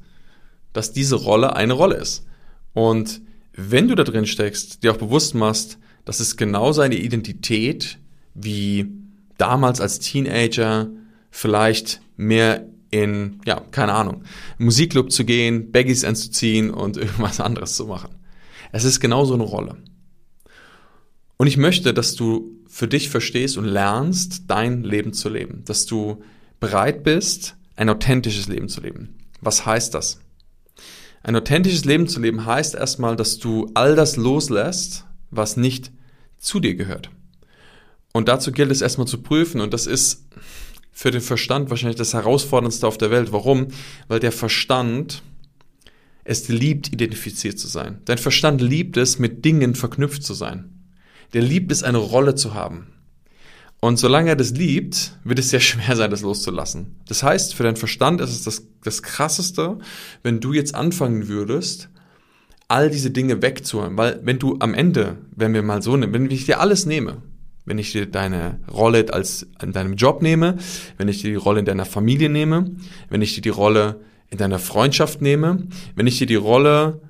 Dass 0.73 0.93
diese 0.93 1.17
Rolle 1.17 1.57
eine 1.57 1.73
Rolle 1.73 1.97
ist. 1.97 2.27
Und 2.73 3.23
wenn 3.55 3.89
du 3.89 3.95
da 3.95 4.05
drin 4.05 4.27
steckst, 4.27 4.83
dir 4.83 4.93
auch 4.93 4.99
bewusst 4.99 5.35
machst, 5.35 5.79
dass 6.05 6.21
es 6.21 6.37
genau 6.37 6.73
seine 6.73 6.97
Identität 6.97 7.99
wie 8.35 8.93
damals 9.39 9.81
als 9.81 10.01
Teenager 10.01 10.91
vielleicht 11.31 12.01
mehr 12.17 12.67
in, 12.95 13.41
ja, 13.45 13.61
keine 13.73 13.93
Ahnung, 13.93 14.23
Musikclub 14.59 15.11
zu 15.11 15.25
gehen, 15.25 15.73
Baggies 15.73 16.05
anzuziehen 16.05 16.71
und 16.71 16.97
irgendwas 16.97 17.41
anderes 17.41 17.75
zu 17.75 17.87
machen. 17.87 18.15
Es 18.71 18.85
ist 18.85 19.01
genau 19.01 19.25
so 19.25 19.35
eine 19.35 19.43
Rolle. 19.43 19.77
Und 21.37 21.49
ich 21.49 21.57
möchte, 21.57 21.93
dass 21.93 22.15
du 22.15 22.61
für 22.69 22.87
dich 22.87 23.09
verstehst 23.09 23.57
und 23.57 23.65
lernst, 23.65 24.45
dein 24.47 24.85
Leben 24.85 25.13
zu 25.13 25.29
leben. 25.29 25.65
Dass 25.65 25.87
du 25.87 26.23
bereit 26.61 27.03
bist, 27.03 27.57
ein 27.75 27.89
authentisches 27.89 28.47
Leben 28.47 28.69
zu 28.69 28.81
leben. 28.81 29.17
Was 29.41 29.67
heißt 29.67 29.93
das? 29.95 30.21
Ein 31.25 31.35
authentisches 31.35 31.85
Leben 31.85 32.07
zu 32.07 32.21
leben 32.21 32.47
heißt 32.47 32.77
erstmal, 32.77 33.17
dass 33.17 33.39
du 33.39 33.71
all 33.75 33.97
das 33.97 34.17
loslässt, 34.17 35.05
was 35.31 35.57
nicht 35.57 35.91
zu 36.39 36.61
dir 36.61 36.77
gehört. 36.77 37.11
Und 38.13 38.29
dazu 38.29 38.53
gilt 38.53 38.71
es 38.71 38.83
erstmal 38.83 39.09
zu 39.09 39.21
prüfen 39.21 39.61
und 39.61 39.75
das 39.75 39.87
ist 39.87 40.29
für 40.95 41.11
den 41.11 41.21
Verstand 41.21 41.69
wahrscheinlich 41.71 41.99
das 41.99 42.15
Herausforderndste 42.15 42.87
auf 42.87 42.97
der 42.97 43.11
Welt. 43.11 43.33
Warum? 43.33 43.69
Weil 44.07 44.21
der 44.21 44.33
Verstand 44.33 45.23
es 46.23 46.49
liebt, 46.49 46.93
identifiziert 46.93 47.59
zu 47.59 47.67
sein. 47.67 47.99
Dein 48.07 48.17
Verstand 48.17 48.63
liebt 48.63 48.97
es, 48.97 49.19
mit 49.19 49.45
Dingen 49.45 49.75
verknüpft 49.75 50.23
zu 50.23 50.33
sein. 50.33 50.71
Der 51.35 51.43
liebt 51.43 51.71
es, 51.73 51.83
eine 51.83 51.99
Rolle 51.99 52.37
zu 52.37 52.55
haben. 52.55 52.87
Und 53.81 53.99
solange 53.99 54.31
er 54.31 54.37
das 54.37 54.53
liebt, 54.53 55.19
wird 55.25 55.39
es 55.41 55.51
sehr 55.51 55.61
schwer 55.61 55.97
sein, 55.97 56.11
das 56.11 56.23
loszulassen. 56.23 56.97
Das 57.07 57.23
heißt, 57.23 57.55
für 57.55 57.65
deinen 57.65 57.77
Verstand 57.77 58.21
ist 58.23 58.31
es 58.31 58.43
das, 58.45 58.63
das 58.83 59.03
Krasseste, 59.03 59.79
wenn 60.23 60.41
du 60.41 60.55
jetzt 60.55 60.75
anfangen 60.75 61.29
würdest, 61.29 61.91
all 62.69 62.89
diese 62.89 63.11
Dinge 63.11 63.43
wegzuholen. 63.43 63.99
Weil 63.99 64.21
wenn 64.23 64.39
du 64.39 64.57
am 64.61 64.73
Ende, 64.73 65.19
wenn 65.37 65.53
wir 65.53 65.63
mal 65.63 65.83
so 65.83 65.97
nehmen, 65.97 66.15
wenn 66.15 66.31
ich 66.31 66.47
dir 66.47 66.61
alles 66.61 66.87
nehme, 66.87 67.21
wenn 67.65 67.79
ich 67.79 67.93
dir 67.93 68.07
deine 68.07 68.61
Rolle 68.71 69.07
als 69.13 69.47
in 69.63 69.73
deinem 69.73 69.95
Job 69.95 70.23
nehme, 70.23 70.59
wenn 70.99 71.09
ich 71.09 71.23
dir 71.23 71.31
die 71.31 71.37
Rolle 71.37 71.61
in 71.61 71.65
deiner 71.65 71.87
Familie 71.87 72.29
nehme, 72.29 72.77
wenn 73.09 73.23
ich 73.23 73.35
dir 73.35 73.41
die 73.41 73.49
Rolle 73.49 74.01
in 74.31 74.39
deiner 74.39 74.59
Freundschaft 74.59 75.23
nehme, 75.23 75.69
wenn 75.95 76.07
ich 76.07 76.19
dir 76.19 76.27
die 76.27 76.35
Rolle 76.35 77.01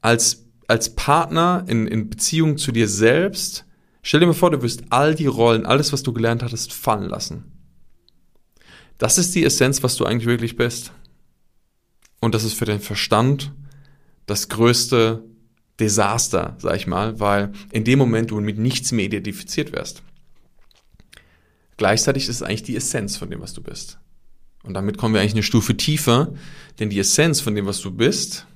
als, 0.00 0.44
als 0.68 0.94
Partner 0.94 1.64
in, 1.66 1.86
in 1.86 2.10
Beziehung 2.10 2.58
zu 2.58 2.72
dir 2.72 2.88
selbst, 2.88 3.64
stell 4.02 4.20
dir 4.20 4.26
mal 4.26 4.34
vor, 4.34 4.50
du 4.50 4.62
wirst 4.62 4.84
all 4.90 5.14
die 5.14 5.26
Rollen, 5.26 5.66
alles, 5.66 5.92
was 5.92 6.02
du 6.02 6.12
gelernt 6.12 6.42
hattest, 6.42 6.72
fallen 6.72 7.08
lassen. 7.08 7.44
Das 8.98 9.18
ist 9.18 9.34
die 9.34 9.44
Essenz, 9.44 9.82
was 9.82 9.96
du 9.96 10.04
eigentlich 10.04 10.26
wirklich 10.26 10.56
bist. 10.56 10.92
Und 12.20 12.34
das 12.34 12.44
ist 12.44 12.54
für 12.54 12.64
den 12.64 12.80
Verstand 12.80 13.52
das 14.26 14.48
größte 14.48 15.24
Desaster, 15.80 16.56
sag 16.58 16.76
ich 16.76 16.86
mal, 16.86 17.18
weil 17.18 17.52
in 17.72 17.84
dem 17.84 17.98
Moment 17.98 18.30
du 18.30 18.40
mit 18.40 18.58
nichts 18.58 18.92
mehr 18.92 19.06
identifiziert 19.06 19.72
wirst. 19.72 20.02
Gleichzeitig 21.76 22.24
ist 22.24 22.36
es 22.36 22.42
eigentlich 22.42 22.62
die 22.62 22.76
Essenz 22.76 23.16
von 23.16 23.30
dem, 23.30 23.40
was 23.40 23.52
du 23.52 23.62
bist. 23.62 23.98
Und 24.62 24.74
damit 24.74 24.96
kommen 24.96 25.14
wir 25.14 25.20
eigentlich 25.20 25.34
eine 25.34 25.42
Stufe 25.42 25.76
tiefer, 25.76 26.32
denn 26.78 26.90
die 26.90 26.98
Essenz 26.98 27.40
von 27.40 27.54
dem, 27.54 27.66
was 27.66 27.80
du 27.80 27.90
bist, 27.90 28.46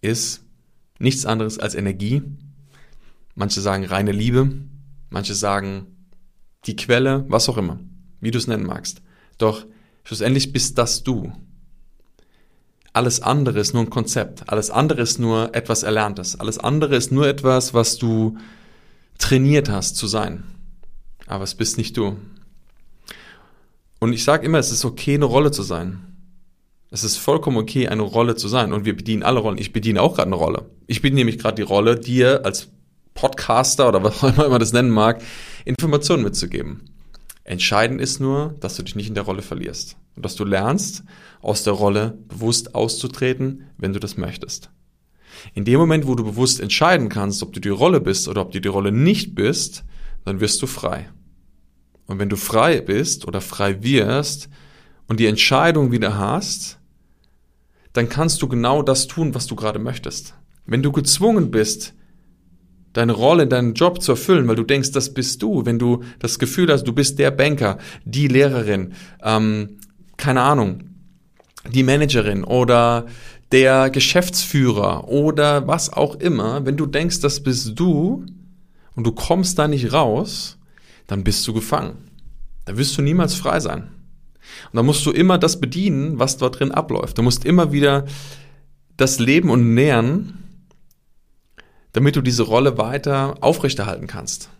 ist 0.00 0.44
nichts 0.98 1.26
anderes 1.26 1.58
als 1.58 1.74
Energie. 1.74 2.22
Manche 3.34 3.60
sagen 3.60 3.84
reine 3.84 4.12
Liebe, 4.12 4.50
manche 5.10 5.34
sagen 5.34 5.86
die 6.66 6.76
Quelle, 6.76 7.24
was 7.28 7.48
auch 7.48 7.58
immer, 7.58 7.80
wie 8.20 8.30
du 8.30 8.38
es 8.38 8.46
nennen 8.46 8.64
magst. 8.64 9.02
Doch 9.38 9.66
schlussendlich 10.04 10.52
bist 10.52 10.78
das 10.78 11.02
du. 11.02 11.32
Alles 12.92 13.22
andere 13.22 13.60
ist 13.60 13.72
nur 13.72 13.82
ein 13.82 13.90
Konzept. 13.90 14.48
Alles 14.50 14.70
andere 14.70 15.00
ist 15.00 15.18
nur 15.18 15.54
etwas 15.54 15.82
Erlerntes. 15.82 16.38
Alles 16.38 16.58
andere 16.58 16.96
ist 16.96 17.10
nur 17.10 17.26
etwas, 17.26 17.72
was 17.72 17.96
du 17.96 18.36
trainiert 19.18 19.70
hast 19.70 19.96
zu 19.96 20.06
sein. 20.06 20.44
Aber 21.26 21.44
es 21.44 21.54
bist 21.54 21.78
nicht 21.78 21.96
du. 21.96 22.16
Und 23.98 24.12
ich 24.12 24.24
sage 24.24 24.44
immer, 24.44 24.58
es 24.58 24.72
ist 24.72 24.84
okay, 24.84 25.14
eine 25.14 25.24
Rolle 25.24 25.52
zu 25.52 25.62
sein. 25.62 26.00
Es 26.90 27.04
ist 27.04 27.16
vollkommen 27.16 27.56
okay, 27.56 27.88
eine 27.88 28.02
Rolle 28.02 28.36
zu 28.36 28.48
sein. 28.48 28.72
Und 28.72 28.84
wir 28.84 28.94
bedienen 28.94 29.22
alle 29.22 29.40
Rollen. 29.40 29.58
Ich 29.58 29.72
bediene 29.72 30.02
auch 30.02 30.16
gerade 30.16 30.26
eine 30.26 30.36
Rolle. 30.36 30.66
Ich 30.86 31.00
bediene 31.00 31.20
nämlich 31.20 31.38
gerade 31.38 31.54
die 31.54 31.62
Rolle, 31.62 31.98
dir 31.98 32.44
als 32.44 32.68
Podcaster 33.14 33.88
oder 33.88 34.02
was 34.02 34.22
auch 34.22 34.34
immer 34.34 34.48
man 34.48 34.60
das 34.60 34.72
nennen 34.72 34.90
mag, 34.90 35.22
Informationen 35.64 36.22
mitzugeben. 36.22 36.82
Entscheidend 37.44 38.00
ist 38.00 38.20
nur, 38.20 38.54
dass 38.60 38.76
du 38.76 38.82
dich 38.82 38.94
nicht 38.94 39.08
in 39.08 39.14
der 39.14 39.24
Rolle 39.24 39.42
verlierst 39.42 39.96
und 40.16 40.24
dass 40.24 40.36
du 40.36 40.44
lernst, 40.44 41.02
aus 41.40 41.64
der 41.64 41.72
Rolle 41.72 42.18
bewusst 42.28 42.74
auszutreten, 42.74 43.64
wenn 43.78 43.92
du 43.92 43.98
das 43.98 44.16
möchtest. 44.16 44.70
In 45.54 45.64
dem 45.64 45.80
Moment, 45.80 46.06
wo 46.06 46.14
du 46.14 46.24
bewusst 46.24 46.60
entscheiden 46.60 47.08
kannst, 47.08 47.42
ob 47.42 47.52
du 47.52 47.60
die 47.60 47.68
Rolle 47.68 48.00
bist 48.00 48.28
oder 48.28 48.42
ob 48.42 48.52
du 48.52 48.60
die 48.60 48.68
Rolle 48.68 48.92
nicht 48.92 49.34
bist, 49.34 49.84
dann 50.24 50.40
wirst 50.40 50.62
du 50.62 50.66
frei. 50.66 51.08
Und 52.06 52.18
wenn 52.18 52.28
du 52.28 52.36
frei 52.36 52.80
bist 52.80 53.26
oder 53.26 53.40
frei 53.40 53.82
wirst 53.82 54.48
und 55.08 55.18
die 55.18 55.26
Entscheidung 55.26 55.90
wieder 55.90 56.16
hast, 56.16 56.78
dann 57.92 58.08
kannst 58.08 58.40
du 58.42 58.48
genau 58.48 58.82
das 58.82 59.06
tun, 59.06 59.34
was 59.34 59.46
du 59.46 59.56
gerade 59.56 59.78
möchtest. 59.78 60.34
Wenn 60.64 60.82
du 60.82 60.92
gezwungen 60.92 61.50
bist, 61.50 61.94
deine 62.92 63.12
Rolle, 63.12 63.46
deinen 63.46 63.74
Job 63.74 64.02
zu 64.02 64.12
erfüllen, 64.12 64.48
weil 64.48 64.56
du 64.56 64.64
denkst, 64.64 64.92
das 64.92 65.14
bist 65.14 65.42
du, 65.42 65.64
wenn 65.64 65.78
du 65.78 66.02
das 66.18 66.38
Gefühl 66.38 66.70
hast, 66.70 66.84
du 66.84 66.92
bist 66.92 67.18
der 67.18 67.30
Banker, 67.30 67.78
die 68.04 68.28
Lehrerin, 68.28 68.92
ähm, 69.22 69.78
keine 70.16 70.42
Ahnung, 70.42 70.84
die 71.70 71.82
Managerin 71.82 72.44
oder 72.44 73.06
der 73.50 73.90
Geschäftsführer 73.90 75.08
oder 75.08 75.66
was 75.68 75.92
auch 75.92 76.16
immer, 76.16 76.64
wenn 76.64 76.76
du 76.76 76.86
denkst, 76.86 77.20
das 77.20 77.42
bist 77.42 77.78
du 77.78 78.24
und 78.94 79.04
du 79.06 79.12
kommst 79.12 79.58
da 79.58 79.68
nicht 79.68 79.92
raus, 79.92 80.58
dann 81.06 81.24
bist 81.24 81.46
du 81.46 81.52
gefangen. 81.52 81.96
Da 82.64 82.76
wirst 82.76 82.96
du 82.96 83.02
niemals 83.02 83.34
frei 83.34 83.60
sein. 83.60 83.88
Und 84.70 84.76
da 84.76 84.82
musst 84.82 85.04
du 85.04 85.10
immer 85.10 85.38
das 85.38 85.60
bedienen, 85.60 86.18
was 86.18 86.36
dort 86.36 86.60
drin 86.60 86.72
abläuft. 86.72 87.18
Du 87.18 87.22
musst 87.22 87.44
immer 87.44 87.72
wieder 87.72 88.06
das 88.96 89.18
Leben 89.18 89.50
und 89.50 89.74
nähern, 89.74 90.41
damit 91.92 92.16
du 92.16 92.22
diese 92.22 92.42
Rolle 92.42 92.78
weiter 92.78 93.36
aufrechterhalten 93.40 94.06
kannst. 94.06 94.50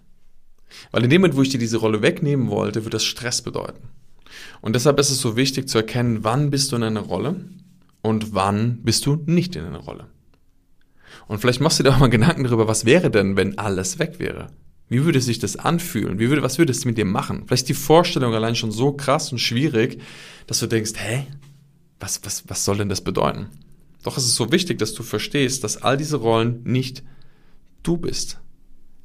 Weil 0.91 1.05
in 1.05 1.11
dem 1.11 1.23
Moment, 1.23 1.37
wo 1.37 1.43
ich 1.43 1.49
dir 1.49 1.59
diese 1.59 1.79
Rolle 1.79 2.03
wegnehmen 2.03 2.49
wollte, 2.49 2.85
wird 2.85 2.95
das 2.95 3.05
Stress 3.05 3.43
bedeuten. 3.43 3.89
Und 4.61 4.75
deshalb 4.75 4.99
ist 4.99 5.11
es 5.11 5.21
so 5.21 5.37
wichtig 5.37 5.69
zu 5.69 5.79
erkennen, 5.79 6.25
wann 6.25 6.51
bist 6.51 6.73
du 6.73 6.77
in 6.77 6.83
einer 6.83 7.01
Rolle 7.01 7.45
und 8.01 8.35
wann 8.35 8.83
bist 8.83 9.07
du 9.07 9.23
nicht 9.27 9.57
in 9.57 9.65
einer 9.65 9.81
Rolle. 9.81 10.07
Und 11.29 11.39
vielleicht 11.39 11.61
machst 11.61 11.79
du 11.79 11.83
dir 11.83 11.91
auch 11.91 11.99
mal 11.99 12.11
Gedanken 12.11 12.45
darüber, 12.45 12.69
was 12.69 12.85
wäre 12.85 13.11
denn, 13.11 13.37
wenn 13.37 13.59
alles 13.59 13.99
weg 13.99 14.19
wäre? 14.19 14.49
Wie 14.89 15.05
würde 15.05 15.21
sich 15.21 15.39
das 15.39 15.57
anfühlen? 15.57 16.19
Wie 16.19 16.29
würde, 16.29 16.43
was 16.43 16.59
würde 16.59 16.73
es 16.73 16.85
mit 16.85 16.99
dir 16.99 17.05
machen? 17.05 17.45
Vielleicht 17.47 17.69
die 17.69 17.75
Vorstellung 17.75 18.35
allein 18.35 18.57
schon 18.57 18.73
so 18.73 18.93
krass 18.93 19.33
und 19.33 19.39
schwierig, 19.39 20.01
dass 20.47 20.61
du 20.61 20.67
denkst, 20.67 20.93
hä? 20.97 21.27
Was, 21.99 22.21
was, 22.25 22.45
was 22.49 22.65
soll 22.65 22.79
denn 22.79 22.89
das 22.89 23.01
bedeuten? 23.01 23.47
Doch 24.03 24.19
es 24.19 24.25
ist 24.25 24.35
so 24.35 24.51
wichtig, 24.51 24.79
dass 24.79 24.93
du 24.93 25.03
verstehst, 25.03 25.63
dass 25.65 25.81
all 25.81 25.97
diese 25.97 26.17
Rollen 26.17 26.63
nicht 26.65 27.03
du 27.83 27.97
bist. 27.97 28.39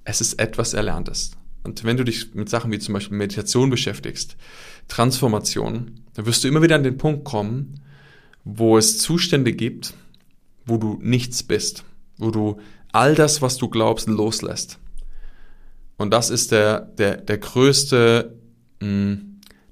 Es 0.04 0.22
ist 0.22 0.40
etwas 0.40 0.74
Erlerntes. 0.74 1.32
Und 1.63 1.84
wenn 1.84 1.98
du 1.98 2.06
dich 2.06 2.34
mit 2.34 2.50
Sachen 2.50 2.72
wie 2.72 2.80
zum 2.80 2.94
Beispiel 2.94 3.18
Meditation 3.18 3.70
beschäftigst, 3.70 4.38
Transformation, 4.88 6.00
dann 6.13 6.26
wirst 6.26 6.44
du 6.44 6.48
immer 6.48 6.62
wieder 6.62 6.76
an 6.76 6.84
den 6.84 6.98
Punkt 6.98 7.26
kommen, 7.26 7.82
wo 8.46 8.78
es 8.78 8.98
Zustände 9.00 9.52
gibt, 9.52 9.94
wo 10.66 10.78
du 10.78 10.98
nichts 11.02 11.44
bist, 11.44 11.84
wo 12.18 12.32
du 12.32 12.60
all 12.94 13.16
das, 13.16 13.42
was 13.42 13.58
du 13.58 13.68
glaubst, 13.68 14.08
loslässt. 14.08 14.80
Und 15.98 16.12
das 16.12 16.30
ist 16.30 16.52
der, 16.52 16.80
der, 16.80 17.18
der 17.18 17.38
größte, 17.38 18.38
mh, 18.80 18.88
hm, 18.88 19.24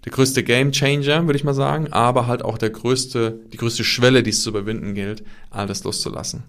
der 0.04 0.12
größte 0.12 0.44
Game 0.44 0.72
Changer, 0.72 1.26
würde 1.26 1.38
ich 1.38 1.44
mal 1.44 1.54
sagen, 1.54 1.91
aber 1.91 2.28
halt 2.28 2.44
auch 2.44 2.60
der 2.60 2.70
größte, 2.70 3.39
die 3.52 3.58
größte 3.58 3.84
Schwelle, 3.84 4.22
die 4.22 4.30
es 4.30 4.44
zu 4.44 4.50
überwinden 4.50 4.94
gilt, 4.94 5.24
all 5.50 5.65
das 5.65 5.84
loszulassen. 5.84 6.44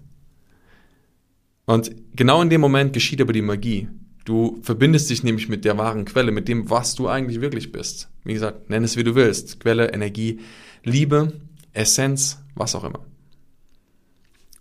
Und 1.67 1.91
genau 2.15 2.41
in 2.41 2.49
dem 2.49 2.61
Moment 2.61 2.93
geschieht 2.93 3.21
aber 3.21 3.33
die 3.33 3.43
Magie. 3.43 3.87
Du 4.25 4.57
verbindest 4.63 5.11
dich 5.11 5.21
nämlich 5.21 5.47
mit 5.47 5.63
der 5.63 5.77
wahren 5.77 6.05
Quelle, 6.05 6.31
mit 6.31 6.47
dem, 6.47 6.71
was 6.71 6.95
du 6.95 7.07
eigentlich 7.07 7.39
wirklich 7.39 7.71
bist. 7.71 8.09
Wie 8.23 8.33
gesagt, 8.33 8.71
nenn 8.71 8.83
es 8.83 8.97
wie 8.97 9.03
du 9.03 9.13
willst. 9.13 9.59
Quelle, 9.59 9.93
Energie, 9.93 10.39
Liebe, 10.83 11.33
Essenz, 11.73 12.43
was 12.55 12.73
auch 12.73 12.83
immer. 12.83 13.05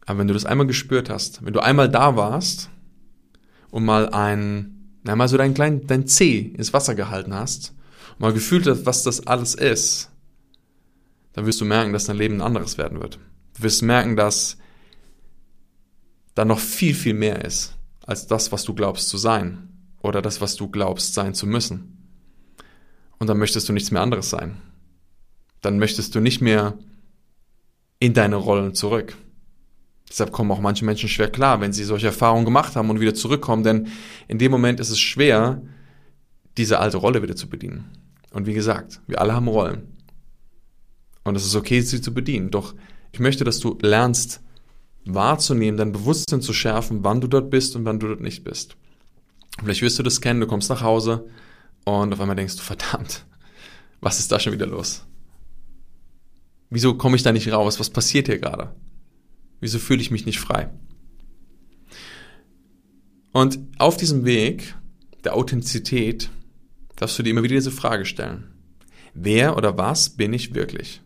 Aber 0.04 0.18
wenn 0.18 0.28
du 0.28 0.34
das 0.34 0.44
einmal 0.44 0.66
gespürt 0.66 1.08
hast, 1.08 1.42
wenn 1.46 1.54
du 1.54 1.60
einmal 1.60 1.88
da 1.88 2.14
warst 2.16 2.68
und 3.70 3.86
mal 3.86 4.10
ein, 4.10 4.98
na, 5.02 5.16
mal 5.16 5.28
so 5.28 5.38
deinen 5.38 5.54
kleinen, 5.54 5.86
dein 5.86 6.06
Zeh 6.06 6.38
ins 6.38 6.74
Wasser 6.74 6.94
gehalten 6.94 7.32
hast 7.32 7.72
mal 8.18 8.32
gefühlt 8.32 8.66
hast, 8.66 8.86
was 8.86 9.02
das 9.02 9.26
alles 9.26 9.54
ist, 9.54 10.10
dann 11.32 11.46
wirst 11.46 11.60
du 11.60 11.64
merken, 11.64 11.92
dass 11.92 12.04
dein 12.04 12.16
Leben 12.16 12.36
ein 12.36 12.40
anderes 12.40 12.78
werden 12.78 13.00
wird. 13.00 13.18
Du 13.56 13.62
wirst 13.62 13.82
merken, 13.82 14.16
dass 14.16 14.56
da 16.36 16.44
noch 16.44 16.60
viel, 16.60 16.94
viel 16.94 17.14
mehr 17.14 17.44
ist 17.44 17.74
als 18.06 18.28
das, 18.28 18.52
was 18.52 18.62
du 18.62 18.74
glaubst 18.74 19.08
zu 19.08 19.18
sein 19.18 19.68
oder 20.00 20.22
das, 20.22 20.40
was 20.40 20.54
du 20.54 20.68
glaubst 20.68 21.14
sein 21.14 21.34
zu 21.34 21.46
müssen. 21.46 21.96
Und 23.18 23.26
dann 23.26 23.38
möchtest 23.38 23.68
du 23.68 23.72
nichts 23.72 23.90
mehr 23.90 24.02
anderes 24.02 24.30
sein. 24.30 24.58
Dann 25.62 25.78
möchtest 25.78 26.14
du 26.14 26.20
nicht 26.20 26.40
mehr 26.40 26.78
in 27.98 28.14
deine 28.14 28.36
Rollen 28.36 28.74
zurück. 28.74 29.16
Deshalb 30.08 30.30
kommen 30.30 30.52
auch 30.52 30.60
manche 30.60 30.84
Menschen 30.84 31.08
schwer 31.08 31.30
klar, 31.30 31.60
wenn 31.60 31.72
sie 31.72 31.84
solche 31.84 32.06
Erfahrungen 32.06 32.44
gemacht 32.44 32.76
haben 32.76 32.90
und 32.90 33.00
wieder 33.00 33.14
zurückkommen, 33.14 33.64
denn 33.64 33.88
in 34.28 34.38
dem 34.38 34.52
Moment 34.52 34.78
ist 34.78 34.90
es 34.90 35.00
schwer, 35.00 35.62
diese 36.58 36.78
alte 36.78 36.98
Rolle 36.98 37.22
wieder 37.22 37.34
zu 37.34 37.48
bedienen. 37.48 37.90
Und 38.30 38.46
wie 38.46 38.54
gesagt, 38.54 39.00
wir 39.06 39.20
alle 39.20 39.32
haben 39.32 39.48
Rollen. 39.48 39.96
Und 41.24 41.34
es 41.34 41.46
ist 41.46 41.56
okay, 41.56 41.80
sie 41.80 42.02
zu 42.02 42.12
bedienen. 42.14 42.50
Doch 42.50 42.74
ich 43.10 43.18
möchte, 43.18 43.42
dass 43.42 43.58
du 43.58 43.78
lernst, 43.80 44.42
wahrzunehmen, 45.06 45.78
dein 45.78 45.92
Bewusstsein 45.92 46.42
zu 46.42 46.52
schärfen, 46.52 47.04
wann 47.04 47.20
du 47.20 47.28
dort 47.28 47.50
bist 47.50 47.76
und 47.76 47.84
wann 47.84 48.00
du 48.00 48.08
dort 48.08 48.20
nicht 48.20 48.44
bist. 48.44 48.76
Vielleicht 49.58 49.82
wirst 49.82 49.98
du 49.98 50.02
das 50.02 50.20
kennen, 50.20 50.40
du 50.40 50.46
kommst 50.46 50.68
nach 50.68 50.82
Hause 50.82 51.28
und 51.84 52.12
auf 52.12 52.20
einmal 52.20 52.36
denkst 52.36 52.56
du, 52.56 52.62
verdammt, 52.62 53.24
was 54.00 54.18
ist 54.18 54.30
da 54.30 54.38
schon 54.38 54.52
wieder 54.52 54.66
los? 54.66 55.06
Wieso 56.68 56.94
komme 56.94 57.16
ich 57.16 57.22
da 57.22 57.32
nicht 57.32 57.50
raus? 57.52 57.78
Was 57.78 57.90
passiert 57.90 58.26
hier 58.26 58.38
gerade? 58.38 58.74
Wieso 59.60 59.78
fühle 59.78 60.00
ich 60.00 60.10
mich 60.10 60.26
nicht 60.26 60.40
frei? 60.40 60.68
Und 63.32 63.58
auf 63.78 63.96
diesem 63.96 64.24
Weg 64.24 64.74
der 65.24 65.34
Authentizität 65.34 66.30
darfst 66.96 67.18
du 67.18 67.22
dir 67.22 67.30
immer 67.30 67.42
wieder 67.42 67.54
diese 67.54 67.70
Frage 67.70 68.04
stellen. 68.04 68.50
Wer 69.14 69.56
oder 69.56 69.78
was 69.78 70.10
bin 70.10 70.32
ich 70.32 70.54
wirklich? 70.54 71.02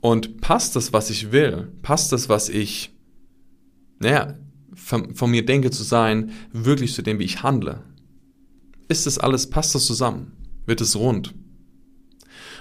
Und 0.00 0.40
passt 0.40 0.76
das, 0.76 0.92
was 0.92 1.10
ich 1.10 1.32
will? 1.32 1.72
Passt 1.82 2.12
das, 2.12 2.28
was 2.28 2.48
ich, 2.48 2.92
naja, 3.98 4.34
von, 4.74 5.14
von 5.14 5.30
mir 5.30 5.44
denke 5.44 5.70
zu 5.70 5.82
sein, 5.82 6.32
wirklich 6.52 6.94
zu 6.94 7.02
dem, 7.02 7.18
wie 7.18 7.24
ich 7.24 7.42
handle? 7.42 7.82
Ist 8.88 9.06
das 9.06 9.18
alles, 9.18 9.50
passt 9.50 9.74
das 9.74 9.86
zusammen? 9.86 10.32
Wird 10.66 10.80
es 10.80 10.96
rund? 10.96 11.34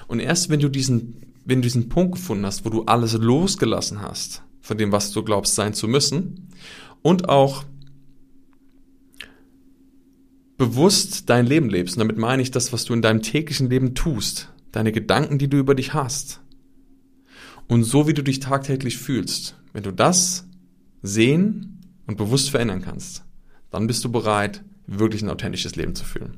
Und 0.07 0.19
erst 0.19 0.49
wenn 0.49 0.59
du 0.59 0.69
diesen, 0.69 1.33
wenn 1.45 1.59
du 1.59 1.65
diesen 1.65 1.89
Punkt 1.89 2.15
gefunden 2.15 2.45
hast, 2.45 2.65
wo 2.65 2.69
du 2.69 2.83
alles 2.83 3.13
losgelassen 3.13 4.01
hast, 4.01 4.43
von 4.59 4.77
dem, 4.77 4.91
was 4.91 5.11
du 5.11 5.23
glaubst 5.23 5.55
sein 5.55 5.73
zu 5.73 5.87
müssen, 5.87 6.49
und 7.01 7.29
auch 7.29 7.63
bewusst 10.57 11.29
dein 11.29 11.45
Leben 11.45 11.69
lebst, 11.69 11.95
und 11.95 12.01
damit 12.01 12.17
meine 12.17 12.41
ich 12.41 12.51
das, 12.51 12.73
was 12.73 12.83
du 12.83 12.93
in 12.93 13.01
deinem 13.01 13.21
täglichen 13.21 13.69
Leben 13.69 13.95
tust, 13.95 14.49
deine 14.71 14.91
Gedanken, 14.91 15.37
die 15.37 15.47
du 15.47 15.57
über 15.57 15.73
dich 15.73 15.93
hast, 15.93 16.41
und 17.69 17.83
so 17.83 18.07
wie 18.07 18.13
du 18.13 18.23
dich 18.23 18.39
tagtäglich 18.39 18.97
fühlst, 18.97 19.55
wenn 19.71 19.83
du 19.83 19.91
das 19.91 20.45
sehen 21.01 21.79
und 22.07 22.17
bewusst 22.17 22.49
verändern 22.49 22.81
kannst, 22.81 23.23
dann 23.69 23.87
bist 23.87 24.03
du 24.03 24.11
bereit, 24.11 24.63
wirklich 24.87 25.21
ein 25.21 25.29
authentisches 25.29 25.75
Leben 25.75 25.93
zu 25.93 26.03
führen. 26.03 26.37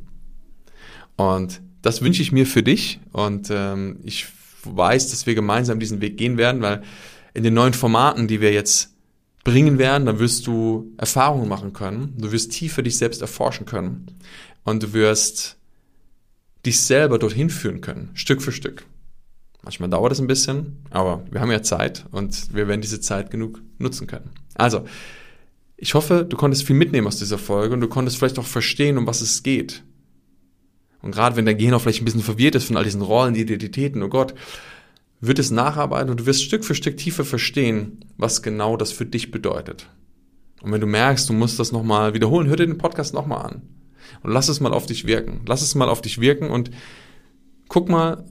Und 1.15 1.61
das 1.81 2.01
wünsche 2.01 2.21
ich 2.21 2.33
mir 2.33 2.45
für 2.45 2.63
dich 2.63 2.99
und 3.13 3.47
ähm, 3.49 3.99
ich 4.03 4.27
weiß, 4.65 5.09
dass 5.09 5.25
wir 5.25 5.33
gemeinsam 5.33 5.79
diesen 5.79 6.01
Weg 6.01 6.17
gehen 6.17 6.37
werden, 6.37 6.61
weil 6.61 6.83
in 7.33 7.43
den 7.43 7.53
neuen 7.53 7.73
Formaten, 7.73 8.27
die 8.27 8.41
wir 8.41 8.51
jetzt 8.51 8.93
bringen 9.45 9.77
werden, 9.79 10.05
dann 10.05 10.19
wirst 10.19 10.45
du 10.45 10.93
Erfahrungen 10.97 11.47
machen 11.47 11.71
können, 11.71 12.13
du 12.17 12.31
wirst 12.31 12.51
tiefer 12.51 12.83
dich 12.83 12.97
selbst 12.97 13.21
erforschen 13.21 13.65
können 13.65 14.07
und 14.65 14.83
du 14.83 14.93
wirst 14.93 15.57
dich 16.65 16.81
selber 16.81 17.17
dorthin 17.17 17.49
führen 17.49 17.79
können, 17.79 18.11
Stück 18.15 18.41
für 18.41 18.51
Stück. 18.51 18.85
Manchmal 19.63 19.89
dauert 19.89 20.11
es 20.11 20.19
ein 20.19 20.27
bisschen, 20.27 20.77
aber 20.89 21.23
wir 21.29 21.39
haben 21.39 21.51
ja 21.51 21.61
Zeit 21.61 22.05
und 22.11 22.53
wir 22.53 22.67
werden 22.67 22.81
diese 22.81 22.99
Zeit 22.99 23.29
genug 23.29 23.61
nutzen 23.77 24.07
können. 24.07 24.31
Also, 24.55 24.85
ich 25.77 25.93
hoffe, 25.93 26.25
du 26.27 26.37
konntest 26.37 26.63
viel 26.63 26.75
mitnehmen 26.75 27.07
aus 27.07 27.17
dieser 27.17 27.37
Folge 27.37 27.73
und 27.73 27.81
du 27.81 27.87
konntest 27.87 28.17
vielleicht 28.17 28.39
auch 28.39 28.45
verstehen, 28.45 28.97
um 28.97 29.07
was 29.07 29.21
es 29.21 29.43
geht. 29.43 29.83
Und 31.01 31.11
gerade 31.11 31.35
wenn 31.35 31.45
dein 31.45 31.57
Gehirn 31.57 31.73
auch 31.73 31.81
vielleicht 31.81 32.01
ein 32.01 32.05
bisschen 32.05 32.21
verwirrt 32.21 32.55
ist 32.55 32.65
von 32.65 32.77
all 32.77 32.83
diesen 32.83 33.01
Rollen, 33.01 33.35
Identitäten, 33.35 34.03
oh 34.03 34.09
Gott, 34.09 34.33
wird 35.19 35.39
es 35.39 35.51
nacharbeiten 35.51 36.09
und 36.09 36.19
du 36.19 36.25
wirst 36.25 36.43
Stück 36.43 36.65
für 36.65 36.75
Stück 36.75 36.97
tiefer 36.97 37.25
verstehen, 37.25 38.05
was 38.17 38.41
genau 38.41 38.77
das 38.77 38.91
für 38.91 39.05
dich 39.05 39.31
bedeutet. 39.31 39.87
Und 40.61 40.71
wenn 40.71 40.81
du 40.81 40.87
merkst, 40.87 41.29
du 41.29 41.33
musst 41.33 41.59
das 41.59 41.71
nochmal 41.71 42.13
wiederholen, 42.13 42.47
hör 42.47 42.55
dir 42.55 42.67
den 42.67 42.77
Podcast 42.77 43.13
nochmal 43.13 43.45
an. 43.45 43.61
Und 44.23 44.31
lass 44.31 44.49
es 44.49 44.59
mal 44.59 44.73
auf 44.73 44.85
dich 44.85 45.05
wirken. 45.07 45.41
Lass 45.47 45.61
es 45.61 45.75
mal 45.75 45.89
auf 45.89 46.01
dich 46.01 46.19
wirken 46.19 46.49
und 46.49 46.71
guck 47.67 47.89
mal, 47.89 48.25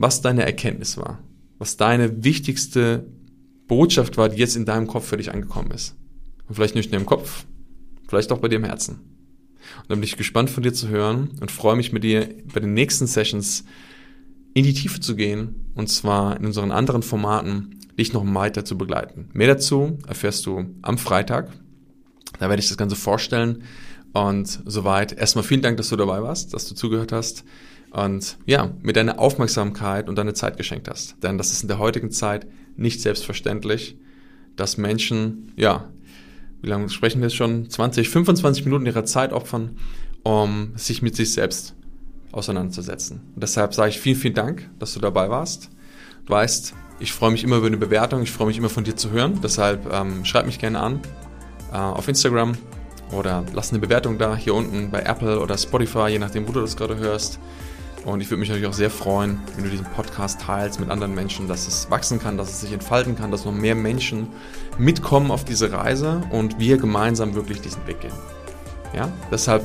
was 0.00 0.22
deine 0.22 0.46
Erkenntnis 0.46 0.96
war. 0.96 1.18
Was 1.58 1.76
deine 1.76 2.24
wichtigste 2.24 3.06
Botschaft 3.68 4.16
war, 4.16 4.30
die 4.30 4.38
jetzt 4.38 4.56
in 4.56 4.64
deinem 4.64 4.86
Kopf 4.86 5.06
für 5.06 5.18
dich 5.18 5.30
angekommen 5.30 5.70
ist. 5.72 5.94
Und 6.48 6.54
vielleicht 6.54 6.74
nicht 6.74 6.90
nur 6.90 7.00
im 7.00 7.06
Kopf, 7.06 7.44
vielleicht 8.08 8.32
auch 8.32 8.38
bei 8.38 8.48
dir 8.48 8.56
im 8.56 8.64
Herzen. 8.64 8.94
Und 8.94 9.90
dann 9.90 10.00
bin 10.00 10.04
ich 10.04 10.16
gespannt 10.16 10.48
von 10.48 10.62
dir 10.62 10.72
zu 10.72 10.88
hören 10.88 11.32
und 11.40 11.50
freue 11.50 11.76
mich 11.76 11.92
mit 11.92 12.02
dir 12.02 12.28
bei 12.52 12.60
den 12.60 12.72
nächsten 12.72 13.06
Sessions 13.06 13.64
in 14.54 14.64
die 14.64 14.72
Tiefe 14.72 15.00
zu 15.00 15.14
gehen 15.14 15.70
und 15.74 15.88
zwar 15.88 16.36
in 16.38 16.46
unseren 16.46 16.72
anderen 16.72 17.02
Formaten 17.02 17.78
dich 17.98 18.14
noch 18.14 18.24
weiter 18.34 18.64
zu 18.64 18.78
begleiten. 18.78 19.28
Mehr 19.34 19.48
dazu 19.48 19.98
erfährst 20.08 20.46
du 20.46 20.64
am 20.80 20.96
Freitag. 20.96 21.52
Da 22.38 22.48
werde 22.48 22.60
ich 22.60 22.68
das 22.68 22.78
Ganze 22.78 22.96
vorstellen 22.96 23.64
und 24.14 24.62
soweit. 24.64 25.12
Erstmal 25.12 25.44
vielen 25.44 25.62
Dank, 25.62 25.76
dass 25.76 25.90
du 25.90 25.96
dabei 25.96 26.22
warst, 26.22 26.54
dass 26.54 26.66
du 26.66 26.74
zugehört 26.74 27.12
hast 27.12 27.44
und 27.90 28.38
ja, 28.46 28.70
mit 28.82 28.96
deiner 28.96 29.18
Aufmerksamkeit 29.18 30.08
und 30.08 30.16
deine 30.16 30.34
Zeit 30.34 30.56
geschenkt 30.56 30.88
hast. 30.88 31.16
Denn 31.22 31.38
das 31.38 31.50
ist 31.50 31.62
in 31.62 31.68
der 31.68 31.78
heutigen 31.78 32.10
Zeit 32.10 32.46
nicht 32.76 33.00
selbstverständlich, 33.00 33.96
dass 34.56 34.76
Menschen, 34.76 35.52
ja, 35.56 35.90
wie 36.62 36.68
lange 36.68 36.88
sprechen 36.88 37.20
wir 37.20 37.28
jetzt 37.28 37.36
schon? 37.36 37.68
20, 37.68 38.08
25 38.08 38.64
Minuten 38.64 38.86
ihrer 38.86 39.04
Zeit 39.04 39.32
opfern, 39.32 39.76
um 40.22 40.72
sich 40.76 41.02
mit 41.02 41.16
sich 41.16 41.32
selbst 41.32 41.74
auseinanderzusetzen. 42.32 43.20
Und 43.34 43.42
deshalb 43.42 43.74
sage 43.74 43.90
ich 43.90 44.00
vielen, 44.00 44.16
vielen 44.16 44.34
Dank, 44.34 44.68
dass 44.78 44.94
du 44.94 45.00
dabei 45.00 45.30
warst. 45.30 45.70
Du 46.26 46.32
weißt, 46.32 46.74
ich 47.00 47.12
freue 47.12 47.30
mich 47.30 47.42
immer 47.42 47.56
über 47.56 47.66
eine 47.66 47.78
Bewertung, 47.78 48.22
ich 48.22 48.30
freue 48.30 48.46
mich 48.46 48.58
immer 48.58 48.68
von 48.68 48.84
dir 48.84 48.94
zu 48.94 49.10
hören. 49.10 49.40
Deshalb 49.42 49.90
ähm, 49.92 50.24
schreib 50.24 50.46
mich 50.46 50.58
gerne 50.58 50.80
an 50.80 51.00
äh, 51.72 51.76
auf 51.76 52.06
Instagram 52.06 52.52
oder 53.10 53.44
lass 53.54 53.70
eine 53.70 53.80
Bewertung 53.80 54.18
da, 54.18 54.36
hier 54.36 54.54
unten 54.54 54.90
bei 54.90 55.00
Apple 55.00 55.40
oder 55.40 55.58
Spotify, 55.58 56.08
je 56.10 56.18
nachdem, 56.18 56.46
wo 56.46 56.52
du 56.52 56.60
das 56.60 56.76
gerade 56.76 56.96
hörst. 56.96 57.40
Und 58.04 58.20
ich 58.20 58.30
würde 58.30 58.40
mich 58.40 58.48
natürlich 58.48 58.68
auch 58.68 58.74
sehr 58.74 58.90
freuen, 58.90 59.40
wenn 59.54 59.64
du 59.64 59.70
diesen 59.70 59.86
Podcast 59.86 60.40
teilst 60.40 60.80
mit 60.80 60.90
anderen 60.90 61.14
Menschen, 61.14 61.48
dass 61.48 61.68
es 61.68 61.90
wachsen 61.90 62.18
kann, 62.18 62.38
dass 62.38 62.50
es 62.50 62.60
sich 62.62 62.72
entfalten 62.72 63.16
kann, 63.16 63.30
dass 63.30 63.44
noch 63.44 63.52
mehr 63.52 63.74
Menschen 63.74 64.28
mitkommen 64.78 65.30
auf 65.30 65.44
diese 65.44 65.70
Reise 65.70 66.22
und 66.30 66.58
wir 66.58 66.78
gemeinsam 66.78 67.34
wirklich 67.34 67.60
diesen 67.60 67.86
Weg 67.86 68.00
gehen. 68.00 68.14
Ja, 68.94 69.12
deshalb 69.30 69.62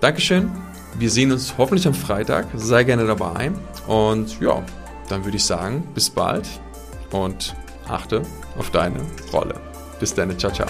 Dankeschön 0.00 0.50
wir 0.98 1.10
sehen 1.10 1.32
uns 1.32 1.54
hoffentlich 1.58 1.86
am 1.86 1.94
Freitag. 1.94 2.46
Sei 2.54 2.84
gerne 2.84 3.06
dabei. 3.06 3.50
Und 3.86 4.40
ja, 4.40 4.62
dann 5.08 5.24
würde 5.24 5.36
ich 5.36 5.44
sagen, 5.44 5.86
bis 5.94 6.08
bald 6.08 6.48
und 7.10 7.54
achte 7.88 8.22
auf 8.56 8.70
deine 8.70 9.00
Rolle. 9.32 9.54
Bis 10.00 10.14
dann, 10.14 10.36
ciao, 10.38 10.52
ciao. 10.52 10.68